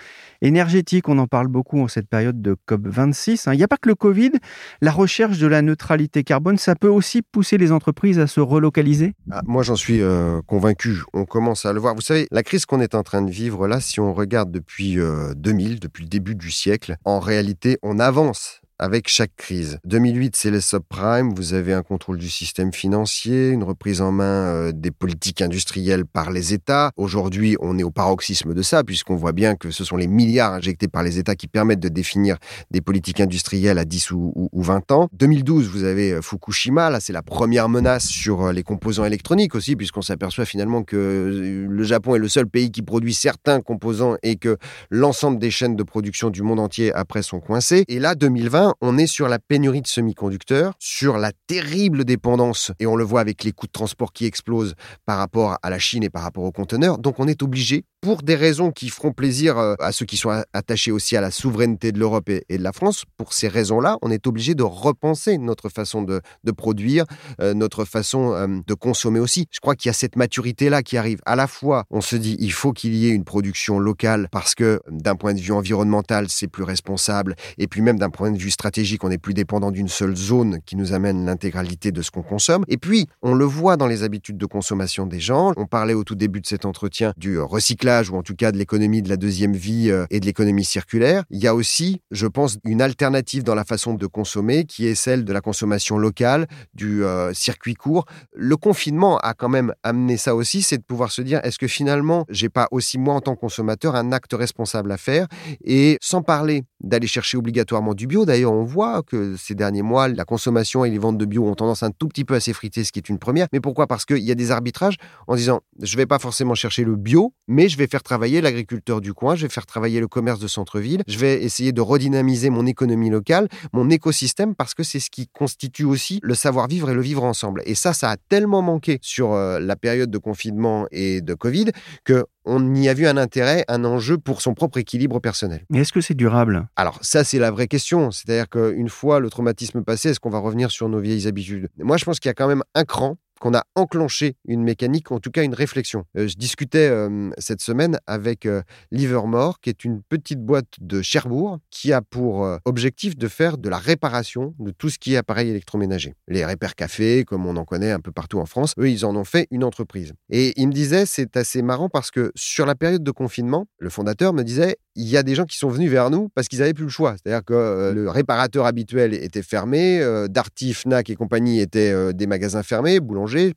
énergétique. 0.43 1.09
On 1.09 1.19
en 1.19 1.27
parle 1.27 1.49
beaucoup 1.49 1.81
en 1.81 1.89
cette 1.89 2.09
période 2.09 2.41
de 2.41 2.57
COP26. 2.69 3.49
hein. 3.49 3.55
Il 3.55 3.57
n'y 3.57 3.65
a 3.65 3.69
pas 3.69 3.77
que 3.77 3.89
le 3.89 3.95
Covid. 3.95 4.33
La 4.81 4.93
recherche 4.93 5.39
de 5.39 5.47
la 5.47 5.63
neutralité 5.63 6.23
carbone, 6.25 6.59
ça 6.59 6.75
peut 6.75 6.89
aussi 6.89 7.23
pousser 7.23 7.59
les 7.59 7.73
entreprises 7.73 8.19
à 8.19 8.27
se 8.27 8.41
relocaliser. 8.41 8.84
Ah, 9.31 9.43
moi, 9.45 9.63
j'en 9.63 9.77
suis 9.77 10.01
euh, 10.03 10.41
convaincu. 10.47 11.03
On 11.13 11.25
commence 11.25 11.65
à 11.67 11.73
le 11.73 11.81
voir. 11.81 11.95
Vous 11.95 12.01
savez, 12.01 12.27
la 12.31 12.43
crise 12.43 12.67
qu'on 12.67 12.81
est 12.81 12.95
en 12.95 13.03
train 13.03 13.23
de 13.23 13.31
vivre 13.31 13.67
là, 13.67 13.81
si 13.81 14.01
on 14.01 14.13
regarde 14.13 14.51
depuis 14.51 14.99
euh, 14.99 15.35
2000, 15.35 15.81
depuis 15.81 16.05
le 16.05 16.09
début 16.09 16.35
du 16.35 16.51
siècle, 16.51 16.97
en 17.05 17.21
réalité, 17.21 17.79
on 17.83 17.99
avance 17.99 18.61
avec 18.79 19.09
chaque 19.09 19.35
crise. 19.37 19.79
2008, 19.85 20.35
c'est 20.37 20.51
les 20.51 20.61
subprimes, 20.61 21.33
vous 21.35 21.55
avez 21.55 21.73
un 21.73 21.83
contrôle 21.83 22.19
du 22.19 22.29
système 22.29 22.73
financier, 22.73 23.51
une 23.51 23.63
reprise 23.63 24.01
en 24.01 24.11
main 24.13 24.25
euh, 24.25 24.73
des 24.73 24.91
politiques 24.91 25.43
industrielles 25.43 26.05
par 26.05 26.31
les 26.31 26.53
États. 26.55 26.91
Aujourd'hui, 26.97 27.57
on 27.61 27.79
est 27.79 27.83
au 27.83 27.91
paroxysme 27.91 28.53
de 28.55 28.63
ça, 28.63 28.83
puisqu'on 28.85 29.17
voit 29.17 29.33
bien 29.33 29.55
que 29.55 29.71
ce 29.71 29.85
sont 29.85 29.97
les 29.97 30.07
milliards 30.09 30.53
injectés 30.55 30.89
par 30.89 31.03
les 31.03 31.19
États 31.19 31.35
qui 31.37 31.47
permettent 31.47 31.81
de 31.81 31.89
définir 31.89 32.37
des 32.71 32.81
politiques 32.81 33.21
industrielles 33.21 33.79
à 33.79 33.85
10 33.85 34.11
ou, 34.11 34.33
ou- 34.35 34.49
ou 34.53 34.63
20 34.63 34.91
ans. 34.93 35.09
2012, 35.13 35.69
vous 35.69 35.85
avez 35.85 36.13
euh, 36.13 36.21
Fukushima, 36.23 36.91
là 36.91 37.01
c'est 37.01 37.13
la 37.13 37.23
première 37.23 37.69
menace 37.69 38.07
sur 38.07 38.43
euh, 38.47 38.53
les 38.53 38.63
composants 38.63 39.05
électroniques 39.05 39.55
aussi, 39.55 39.77
puisqu'on 39.77 40.03
s'aperçoit 40.03 40.45
finalement 40.45 40.83
que 40.83 41.67
le 41.69 41.83
Japon 41.85 42.15
est 42.15 42.19
le 42.19 42.29
seul 42.29 42.47
pays 42.49 42.71
qui 42.71 42.83
produit 42.83 43.15
certains 43.15 43.61
composants 43.61 44.17
et 44.23 44.37
que 44.37 44.57
l'ensemble 44.91 45.39
des 45.39 45.51
chaînes 45.51 45.77
de 45.77 45.83
production 45.83 46.31
du 46.31 46.43
monde 46.43 46.61
entier 46.61 46.93
après 46.95 47.23
sont 47.23 47.41
coincées. 47.41 47.85
Et 47.89 47.99
là, 47.99 48.15
2020, 48.15 48.64
on 48.81 48.99
est 48.99 49.07
sur 49.07 49.29
la 49.29 49.39
pénurie 49.39 49.83
de 49.83 49.87
semi-conducteurs, 49.87 50.75
sur 50.79 51.19
la 51.19 51.33
terrible 51.47 52.05
dépendance, 52.05 52.73
et 52.79 52.87
on 52.87 52.97
le 52.97 53.05
voit 53.05 53.21
avec 53.21 53.45
les 53.45 53.53
coûts 53.53 53.67
de 53.67 53.73
transport 53.73 54.13
qui 54.13 54.27
explosent 54.27 54.75
par 55.07 55.19
rapport 55.19 55.59
à 55.63 55.71
la 55.71 55.79
Chine 55.79 56.03
et 56.03 56.11
par 56.11 56.23
rapport 56.23 56.45
aux 56.45 56.53
conteneurs. 56.53 56.99
Donc 56.99 57.21
on 57.21 57.29
est 57.29 57.43
obligé, 57.43 57.85
pour 58.01 58.23
des 58.23 58.35
raisons 58.35 58.71
qui 58.71 58.91
feront 58.91 59.13
plaisir 59.13 59.57
euh, 59.59 59.75
à 59.79 59.91
ceux 59.91 60.05
qui 60.05 60.19
sont 60.19 60.31
attachés 60.53 60.91
aussi 60.91 61.17
à 61.17 61.21
la 61.21 61.31
souveraineté 61.31 61.91
de 61.91 61.99
l'Europe 61.99 62.29
et, 62.29 62.59
de 62.59 62.63
la 62.63 62.73
France, 62.73 63.05
pour 63.17 63.33
ces 63.33 63.49
raisons-là, 63.49 63.97
on 64.03 64.11
est 64.11 64.27
obligé 64.27 64.55
de 64.55 64.63
repenser 64.63 65.39
notre 65.39 65.71
façon 65.71 66.03
de, 66.03 66.21
de 66.45 66.53
produire, 66.53 67.07
euh, 67.41 67.55
notre 67.55 67.85
façon 67.87 68.35
euh, 68.35 68.47
de 68.67 68.75
consommer 68.75 69.21
aussi. 69.21 69.47
Je 69.51 69.61
crois 69.61 69.75
qu'il 69.75 69.89
y 69.89 69.91
a 69.91 69.95
cette 69.95 70.17
maturité-là 70.17 70.83
qui 70.83 70.99
arrive. 70.99 71.21
À 71.25 71.35
la 71.35 71.47
fois, 71.47 71.85
on 71.91 72.03
se 72.03 72.17
dit, 72.17 72.37
il 72.41 72.53
faut 72.53 72.73
qu'il 72.73 72.95
y 72.95 73.07
ait 73.07 73.15
une 73.15 73.25
production 73.25 73.79
locale 73.79 74.29
parce 74.31 74.55
que 74.55 74.81
d'un 74.91 75.17
point 75.17 75.33
de 75.33 75.41
vue 75.41 75.53
environnemental, 75.53 76.27
c'est 76.29 76.49
plus 76.49 76.65
responsable. 76.65 77.35
Et 77.59 77.69
puis 77.69 77.81
même 77.81 77.99
d'un 77.99 78.11
point 78.11 78.31
de 78.31 78.39
vue 78.39 78.51
stratégique, 78.55 79.05
on 79.05 79.11
n'est 79.11 79.19
plus 79.19 79.35
dépendant 79.35 79.71
d'une 79.71 79.89
seule 79.89 80.17
zone 80.17 80.61
qui 80.65 80.77
nous 80.77 80.93
amène 80.93 81.27
l'intégralité 81.27 81.93
de 81.93 82.01
ce 82.01 82.11
qu'on 82.11 82.23
consomme. 82.23 82.65
Et 82.69 82.79
puis, 82.79 83.07
on 83.23 83.35
le 83.35 83.45
voit 83.45 83.77
dans 83.77 83.87
les 83.87 84.03
habitudes 84.03 84.39
de 84.39 84.47
consommation 84.47 85.07
des 85.07 85.21
gens. 85.21 85.53
On 85.57 85.67
parlait 85.67 85.95
au 85.95 86.05
tout 86.05 86.15
début 86.15 86.41
de 86.41 86.47
cet 86.47 86.65
entretien 86.65 87.13
du 87.17 87.37
euh, 87.37 87.45
recyclage 87.45 88.11
ou 88.11 88.17
en 88.17 88.23
tout 88.23 88.35
cas 88.35 88.53
de 88.53 88.57
l'économie 88.57 89.03
de 89.03 89.09
la 89.09 89.17
deuxième 89.17 89.55
vie 89.55 89.91
euh, 89.91 90.07
et 90.11 90.21
de 90.21 90.27
l'économie 90.27 90.65
circulaire. 90.65 91.25
Il 91.31 91.43
y 91.43 91.47
a 91.47 91.55
aussi, 91.55 92.01
je 92.11 92.27
pense, 92.27 92.59
une 92.65 92.81
alternative 92.81 93.43
dans 93.43 93.55
la 93.55 93.65
façon 93.65 93.95
de 93.95 94.07
consommer 94.07 94.65
qui 94.65 94.87
est 94.87 94.95
celle 94.95 95.25
de 95.25 95.33
la 95.33 95.41
consommation 95.41 95.99
locale, 95.99 96.47
du 96.73 97.05
euh, 97.05 97.35
circuit 97.35 97.75
court. 97.75 98.07
Le 98.33 98.57
confinement 98.57 99.19
a 99.19 99.35
quand 99.35 99.49
même 99.49 99.75
amené 99.83 100.17
ça 100.17 100.35
aussi, 100.35 100.63
c'est 100.63 100.79
de 100.79 100.85
pouvoir 100.85 101.11
se 101.11 101.23
dire 101.23 101.41
est-ce 101.45 101.59
que 101.59 101.69
finalement, 101.69 102.25
j'ai 102.29 102.49
pas 102.49 102.69
aussi 102.71 102.99
moi 102.99 103.15
en 103.15 103.21
tant 103.21 103.35
que 103.35 103.41
consommateur 103.41 103.95
un 103.95 104.13
acte 104.13 104.33
responsable 104.33 104.93
à 104.93 104.97
faire? 104.97 105.27
Et 105.65 105.99
sans 106.01 106.23
parler 106.23 106.63
d'aller 106.81 107.07
chercher 107.07 107.37
obligatoirement 107.37 107.95
du 107.95 108.07
bio. 108.07 108.25
D'ailleurs, 108.25 108.44
on 108.45 108.65
voit 108.65 109.03
que 109.03 109.37
ces 109.37 109.55
derniers 109.55 109.83
mois, 109.83 110.09
la 110.09 110.25
consommation 110.25 110.85
et 110.85 110.91
les 110.91 110.99
ventes 110.99 111.19
de 111.19 111.25
bio 111.25 111.47
ont 111.47 111.55
tendance 111.55 111.83
un 111.83 111.91
tout 111.91 112.09
petit 112.09 112.25
peu 112.25 112.35
à 112.35 112.41
s'effriter, 112.41 112.85
ce 112.85 112.93
qui 112.93 112.99
est 112.99 113.09
une 113.09 113.19
première. 113.19 113.47
Mais 113.53 113.61
pourquoi? 113.61 113.87
Parce 113.87 114.05
qu'il 114.05 114.19
y 114.19 114.31
a 114.31 114.35
des 114.35 114.51
arbitrages 114.51 114.97
en 115.27 115.37
disant 115.37 115.61
je 115.81 115.97
vais 115.97 116.07
pas 116.07 116.19
forcément 116.19 116.55
chercher 116.55 116.85
le 116.85 116.97
bio, 116.97 117.33
mais 117.49 117.69
je 117.69 117.77
vais 117.77 117.87
faire 117.87 118.03
travailler 118.03 118.41
l'agriculteur 118.41 119.01
du 119.01 119.13
coin, 119.13 119.35
je 119.35 119.43
vais 119.43 119.53
faire 119.53 119.67
travailler 119.67 120.01
le 120.01 120.09
commerce 120.09 120.39
de 120.39 120.49
centre-ville, 120.49 121.03
je 121.07 121.19
vais 121.19 121.43
essayer 121.43 121.73
de 121.73 121.81
redynamiser 121.81 122.51
mon 122.51 122.67
économie 122.67 123.11
locale, 123.11 123.49
mon 123.73 123.91
écosystème, 123.91 124.55
parce 124.55 124.75
que 124.75 124.83
c'est 124.83 125.01
ce 125.01 125.11
qui 125.11 125.29
constitue 125.29 125.85
aussi 125.85 126.21
le 126.23 126.35
savoir-vivre 126.35 126.91
et 126.91 126.95
le 126.95 127.03
vivre 127.03 127.25
ensemble. 127.25 127.63
Et 127.67 127.75
ça, 127.75 127.93
ça 127.93 128.11
a 128.11 128.17
tellement 128.17 128.63
manqué 128.63 128.99
sur 129.03 129.33
euh, 129.33 129.59
la 129.61 129.77
période 129.77 130.11
de 130.11 130.19
confinement 130.19 130.87
et 130.91 131.21
de 131.21 131.35
Covid 131.35 131.67
que 132.05 132.25
on 132.45 132.75
y 132.75 132.89
a 132.89 132.95
vu 132.95 133.07
un 133.07 133.17
intérêt, 133.17 133.65
un 133.69 133.85
enjeu 133.85 134.19
pour 134.19 134.43
son 134.43 134.55
propre 134.55 134.79
équilibre 134.79 135.19
personnel. 135.19 135.65
Mais 135.71 135.81
est-ce 135.81 135.93
que 135.93 136.01
c'est 136.01 136.15
durable? 136.15 136.69
Alors 136.77 136.99
ça, 137.01 137.25
c'est 137.25 137.39
la 137.39 137.51
vraie 137.51 137.69
question. 137.69 138.11
C'est-à-dire 138.35 138.51
qu'une 138.51 138.89
fois 138.89 139.21
le 139.21 139.31
traumatisme 139.31 139.85
passé, 139.85 140.11
est-ce 140.11 140.19
qu'on 140.19 140.31
va 140.31 140.41
revenir 140.41 140.73
sur 140.73 140.89
nos 140.89 140.99
vieilles 140.99 141.29
habitudes? 141.29 141.69
Moi, 141.79 141.97
je 141.99 142.05
pense 142.05 142.19
qu'il 142.19 142.29
y 142.29 142.31
a 142.31 142.35
quand 142.35 142.49
même 142.49 142.65
un 142.75 142.85
cran 142.85 143.17
qu'on 143.45 143.53
a 143.53 143.65
enclenché 143.75 144.37
une 144.47 144.63
mécanique, 144.63 145.13
en 145.13 145.21
tout 145.21 145.31
cas 145.31 145.43
une 145.43 145.53
réflexion. 145.53 146.07
Euh, 146.17 146.27
je 146.27 146.35
discutais 146.37 146.89
euh, 146.89 147.29
cette 147.37 147.61
semaine 147.61 147.99
avec 148.07 148.47
euh, 148.47 148.63
Livermore, 148.91 149.61
qui 149.61 149.69
est 149.69 149.85
une 149.85 150.01
petite 150.03 150.41
boîte 150.41 150.73
de 150.81 151.03
Cherbourg, 151.03 151.59
qui 151.71 151.93
a 151.93 152.01
pour 152.01 152.49
objectif 152.65 153.19
de 153.19 153.29
faire 153.29 153.59
de 153.59 153.69
la 153.69 153.77
réparation 153.77 154.55
de 154.59 154.71
tout 154.71 154.89
ce 154.89 154.99
qui 154.99 155.13
est 155.13 155.19
appareil 155.19 155.51
électroménager. 155.51 156.15
Les 156.27 156.47
repères 156.47 156.75
café, 156.75 157.25
comme 157.25 157.45
on 157.45 157.57
en 157.57 157.67
connaît 157.67 157.91
un 157.91 158.01
peu 158.01 158.13
partout 158.13 158.39
en 158.39 158.47
France, 158.47 158.73
eux, 158.79 158.89
ils 158.89 159.05
en 159.05 159.15
ont 159.15 159.25
fait 159.25 159.47
une 159.51 159.63
entreprise. 159.63 160.15
Et 160.31 160.55
il 160.57 160.69
me 160.69 160.73
disait, 160.73 161.05
c'est 161.05 161.37
assez 161.37 161.61
marrant 161.61 161.91
parce 161.91 162.11
que 162.11 162.33
sur 162.35 162.65
la 162.65 162.75
période 162.75 163.05
de 163.05 163.11
confinement, 163.11 163.67
le 163.79 163.91
fondateur 163.91 164.33
me 164.33 164.43
disait, 164.43 164.77
il 164.97 165.09
y 165.09 165.17
a 165.17 165.23
des 165.23 165.35
gens 165.35 165.45
qui 165.45 165.59
sont 165.59 165.69
venus 165.69 165.91
vers 165.91 166.09
nous 166.09 166.29
parce 166.35 166.49
qu'ils 166.49 166.61
n'avaient 166.61 166.73
plus 166.73 166.85
le 166.85 166.91
choix. 166.91 167.17
C'est-à-dire 167.17 167.45
que 167.45 167.93
le 167.93 168.09
réparateur 168.09 168.65
habituel 168.65 169.13
était 169.13 169.43
fermé, 169.43 170.01
euh, 170.01 170.29
Darty, 170.29 170.73
Fnac 170.73 171.11
et 171.11 171.17
compagnie 171.17 171.61
étaient 171.61 172.15
des 172.15 172.27
magasins 172.27 172.63
fermés, 172.63 173.01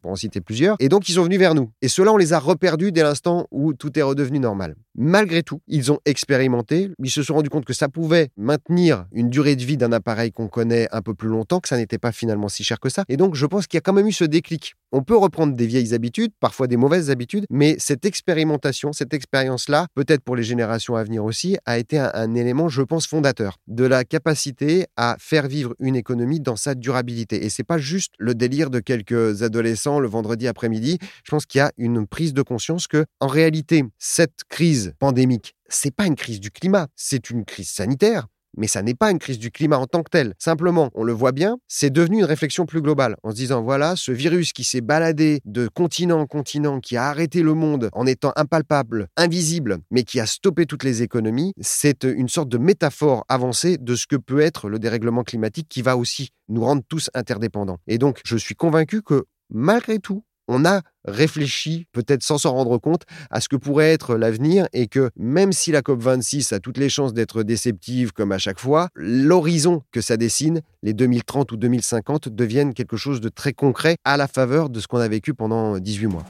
pour 0.02 0.12
en 0.12 0.16
citer 0.16 0.42
plusieurs. 0.42 0.76
Et 0.80 0.90
donc, 0.90 1.08
ils 1.10 1.14
sont 1.14 1.24
venus 1.24 1.40
vers 1.40 1.56
nous. 1.56 1.70
Et 1.82 1.88
ceux-là, 1.88 2.14
on 2.14 2.18
les 2.18 2.34
a 2.34 2.40
reperdus 2.40 2.92
dès 2.92 3.04
l'instant 3.04 3.48
où 3.52 3.74
tout 3.74 3.98
est 3.98 4.02
redevenu 4.02 4.40
normal. 4.40 4.76
Malgré 4.96 5.44
tout, 5.44 5.62
ils 5.68 5.92
ont 5.92 6.00
expérimenté, 6.06 6.90
ils 7.04 7.12
se 7.12 7.22
sont 7.22 7.36
rendus 7.36 7.50
compte 7.50 7.66
que 7.66 7.74
ça 7.74 7.88
pouvait 7.88 8.30
maintenir 8.36 9.06
une 9.12 9.30
durée 9.30 9.56
de 9.56 9.64
vie 9.64 9.78
d'un 9.78 9.92
appareil 9.92 10.32
qu'on 10.32 10.48
connaît 10.48 10.88
un 10.92 11.02
peu 11.02 11.14
plus 11.14 11.30
longtemps, 11.30 11.60
que 11.60 11.68
ça 11.68 11.78
n'était 11.78 12.00
pas 12.00 12.12
finalement 12.12 12.50
si 12.50 12.64
cher 12.64 12.80
que 12.80 12.90
ça. 12.90 13.04
Et 13.08 13.18
donc, 13.18 13.36
je 13.36 13.46
pense 13.46 13.68
qu'il 13.68 13.78
y 13.78 13.80
a 13.80 13.82
quand 13.82 13.94
même 13.94 14.08
eu 14.08 14.12
ce 14.12 14.24
déclic. 14.24 14.76
On 14.92 15.04
peut 15.04 15.18
reprendre 15.18 15.56
des 15.56 15.68
vieilles 15.68 15.94
habitudes, 15.94 16.32
parfois 16.40 16.68
des 16.68 16.78
mauvaises 16.78 17.10
habitudes, 17.10 17.46
mais 17.50 17.76
cette 17.78 18.06
expérimentation, 18.06 18.94
cette 18.94 19.14
expérience-là, 19.14 19.88
peut-être 19.96 20.24
pour 20.24 20.36
les 20.36 20.44
générations 20.44 20.96
à 20.96 21.04
venir 21.04 21.26
aussi, 21.26 21.58
a 21.66 21.78
été 21.78 22.00
un, 22.00 22.36
élément, 22.36 22.70
je 22.70 22.82
pense, 22.82 23.06
fondateur 23.06 23.58
de 23.68 23.84
la 23.84 24.06
capacité 24.06 24.86
à 24.96 25.18
faire 25.20 25.48
vivre 25.48 25.76
une 25.80 25.96
économie 25.96 26.40
dans 26.40 26.56
sa 26.56 26.74
durabilité. 26.74 27.44
Et 27.44 27.50
c'est 27.50 27.64
pas 27.64 27.78
juste 27.78 28.14
le 28.18 28.34
délire 28.34 28.70
de 28.70 28.80
quelques 28.80 29.44
adolescents 29.44 30.00
le 30.00 30.08
vendredi 30.08 30.48
après-midi. 30.48 31.00
Je 31.24 31.32
pense 31.32 31.46
qu'il 31.46 31.60
y 31.60 31.62
a 31.62 31.72
une 31.78 32.08
prise 32.08 32.34
de 32.34 32.42
conscience 32.42 32.88
que, 32.88 33.06
en 33.20 33.28
réalité, 33.28 33.84
cette 33.98 34.44
crise 34.48 34.94
pandémique, 35.00 35.56
c'est 35.68 35.94
pas 35.94 36.06
une 36.06 36.16
crise 36.16 36.40
du 36.40 36.52
climat, 36.52 36.88
c'est 36.96 37.30
une 37.30 37.44
crise 37.44 37.70
sanitaire. 37.70 38.28
Mais 38.58 38.68
ça 38.68 38.82
n'est 38.82 38.96
pas 38.96 39.12
une 39.12 39.20
crise 39.20 39.40
du 39.40 39.52
climat 39.52 39.78
en 39.78 39.86
tant 39.86 40.04
que 40.04 40.10
telle. 40.10 40.34
Simplement, 40.40 40.90
on 40.96 41.04
le 41.04 41.14
voit 41.14 41.32
bien, 41.32 41.58
c'est 41.68 41.90
devenu 41.90 42.18
une 42.20 42.26
réflexion 42.26 42.66
plus 42.66 42.82
globale 42.82 43.16
en 43.24 43.32
se 43.32 43.36
disant 43.36 43.62
voilà, 43.62 43.96
ce 43.96 44.12
virus 44.12 44.52
qui 44.52 44.64
s'est 44.64 44.82
baladé 44.82 45.42
de 45.46 45.68
continent 45.68 46.20
en 46.20 46.26
continent, 46.26 46.80
qui 46.80 46.98
a 46.98 47.06
arrêté 47.06 47.44
le 47.44 47.54
monde 47.54 47.90
en 47.94 48.06
étant 48.06 48.34
impalpable, 48.36 49.08
invisible, 49.16 49.78
mais 49.92 50.04
qui 50.04 50.20
a 50.20 50.26
stoppé 50.26 50.66
toutes 50.66 50.84
les 50.84 51.04
économies, 51.04 51.54
c'est 51.62 52.04
une 52.04 52.30
sorte 52.30 52.50
de 52.50 52.58
métaphore 52.58 53.24
avancée 53.30 53.78
de 53.78 53.96
ce 53.96 54.08
que 54.08 54.16
peut 54.16 54.42
être 54.42 54.70
le 54.70 54.80
dérèglement 54.80 55.24
climatique 55.24 55.68
qui 55.70 55.82
va 55.82 55.96
aussi 55.96 56.32
nous 56.50 56.64
rendre 56.64 56.82
tous 56.88 57.10
interdépendants. 57.14 57.80
Et 57.88 57.98
donc, 57.98 58.22
je 58.26 58.38
suis 58.38 58.56
convaincu 58.56 59.02
que 59.02 59.26
malgré 59.50 60.00
tout, 60.00 60.24
on 60.48 60.66
a 60.66 60.82
réfléchi, 61.06 61.88
peut-être 61.92 62.24
sans 62.24 62.38
s'en 62.38 62.54
rendre 62.54 62.78
compte, 62.78 63.04
à 63.30 63.42
ce 63.42 63.50
que 63.50 63.56
pourrait 63.56 63.92
être 63.92 64.16
l'avenir 64.16 64.68
et 64.74 64.88
que 64.88 65.10
même 65.16 65.52
si 65.52 65.72
la 65.72 65.82
COP26 65.82 66.54
a 66.54 66.60
toutes 66.60 66.78
les 66.78 66.90
chances 66.90 67.14
d'être 67.14 67.44
déceptive 67.44 68.12
comme 68.12 68.32
à 68.32 68.38
chaque 68.38 68.60
fois, 68.60 68.90
l'horizon 68.96 69.84
que 69.92 70.02
ça 70.02 70.18
dessine, 70.18 70.62
les 70.84 70.94
2030 70.94 71.52
ou 71.52 71.58
2050, 71.58 72.30
deviennent 72.30 72.74
quelque 72.74 72.98
chose 72.98 73.22
de 73.22 73.30
très 73.30 73.54
concret 73.54 73.98
à 74.04 74.18
la 74.18 74.28
faveur 74.28 74.70
de 74.70 74.80
ce 74.80 74.88
qu'on 74.88 75.00
a 75.00 75.08
vécu 75.08 75.34
pendant 75.34 75.78
18 75.80 76.08
mois. 76.08 76.26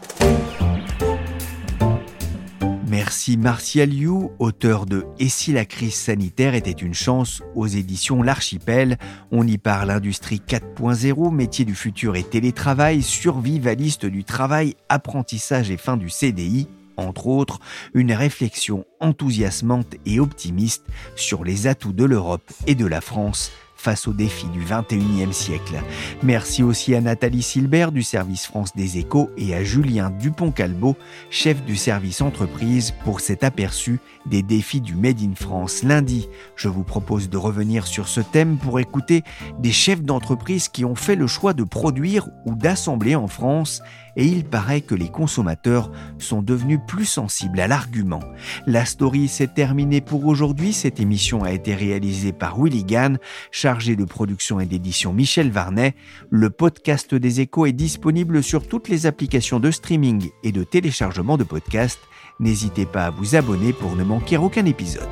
Merci 2.89 3.36
Martial 3.36 3.93
You, 3.93 4.32
auteur 4.39 4.86
de 4.86 5.06
Et 5.19 5.28
si 5.28 5.52
la 5.52 5.65
crise 5.65 5.95
sanitaire 5.95 6.56
était 6.56 6.71
une 6.71 6.93
chance 6.93 7.43
aux 7.54 7.67
éditions 7.67 8.23
L'Archipel. 8.23 8.97
On 9.30 9.45
y 9.45 9.58
parle 9.58 9.91
industrie 9.91 10.41
4.0, 10.47 11.34
métier 11.34 11.65
du 11.65 11.76
futur 11.76 12.15
et 12.15 12.23
télétravail, 12.23 13.02
survivaliste 13.02 14.06
du 14.06 14.23
travail, 14.23 14.76
apprentissage 14.88 15.69
et 15.69 15.76
fin 15.76 15.97
du 15.97 16.10
CDI 16.10 16.67
entre 16.95 17.28
autres, 17.28 17.60
une 17.93 18.12
réflexion 18.12 18.84
enthousiasmante 19.00 19.93
et 20.08 20.19
optimiste 20.19 20.84
sur 21.15 21.43
les 21.43 21.67
atouts 21.67 21.93
de 21.93 22.06
l'Europe 22.06 22.52
et 22.65 22.73
de 22.73 22.88
la 22.88 23.02
France 23.02 23.52
face 23.78 24.08
aux 24.08 24.13
défis 24.13 24.50
du 24.50 24.62
21e 24.62 25.32
siècle. 25.32 25.76
Merci 26.24 26.63
aussi 26.63 26.96
à 26.96 27.02
Nathalie 27.02 27.42
Silbert 27.42 27.92
du 27.92 28.04
service 28.04 28.46
France 28.46 28.76
des 28.76 28.98
Échos 28.98 29.30
et 29.38 29.56
à 29.56 29.63
Julien 29.63 30.10
Dupont-Calbo, 30.10 30.96
chef 31.30 31.63
du 31.63 31.76
service 31.76 32.22
entreprise, 32.22 32.94
pour 33.04 33.22
cet 33.22 33.44
aperçu 33.44 34.00
des 34.26 34.44
défis 34.44 34.82
du 34.82 34.96
Made 34.96 35.22
in 35.22 35.36
France. 35.36 35.84
Lundi, 35.84 36.28
je 36.56 36.68
vous 36.68 36.84
propose 36.84 37.30
de 37.30 37.38
revenir 37.38 37.88
sur 37.88 38.08
ce 38.08 38.22
thème 38.22 38.58
pour 38.58 38.80
écouter 38.80 39.24
des 39.60 39.72
chefs 39.72 40.02
d'entreprise 40.02 40.68
qui 40.68 40.84
ont 40.84 40.96
fait 40.96 41.16
le 41.16 41.28
choix 41.28 41.54
de 41.54 41.63
produire 41.63 42.28
ou 42.46 42.56
d'assembler 42.56 43.16
en 43.16 43.28
France 43.28 43.82
et 44.18 44.26
il 44.26 44.44
paraît 44.44 44.82
que 44.82 44.96
les 44.96 45.10
consommateurs 45.10 45.92
sont 46.18 46.42
devenus 46.42 46.80
plus 46.88 47.06
sensibles 47.06 47.60
à 47.60 47.68
l'argument. 47.68 48.24
La 48.66 48.84
story 48.84 49.28
s'est 49.28 49.48
terminée 49.48 50.02
pour 50.02 50.26
aujourd'hui. 50.26 50.74
Cette 50.74 51.00
émission 51.00 51.44
a 51.44 51.52
été 51.52 51.76
réalisée 51.76 52.34
par 52.34 52.60
Willy 52.60 52.84
Gann, 52.84 53.20
chargé 53.68 53.98
de 53.98 54.06
production 54.06 54.62
et 54.62 54.66
d'édition 54.66 55.12
Michel 55.12 55.52
Varnet. 55.52 55.94
Le 56.30 56.50
podcast 56.50 57.14
des 57.14 57.42
échos 57.42 57.66
est 57.66 57.74
disponible 57.74 58.42
sur 58.42 58.66
toutes 58.66 58.88
les 58.88 59.06
applications 59.06 59.60
de 59.60 59.72
streaming 59.72 60.30
et 60.42 60.54
de 60.54 60.64
téléchargement 60.64 61.36
de 61.36 61.44
podcasts. 61.44 62.00
N'hésitez 62.40 62.86
pas 62.86 63.08
à 63.08 63.10
vous 63.10 63.36
abonner 63.36 63.74
pour 63.74 63.98
ne 63.98 64.06
manquer 64.06 64.38
aucun 64.38 64.64
épisode. 64.64 65.10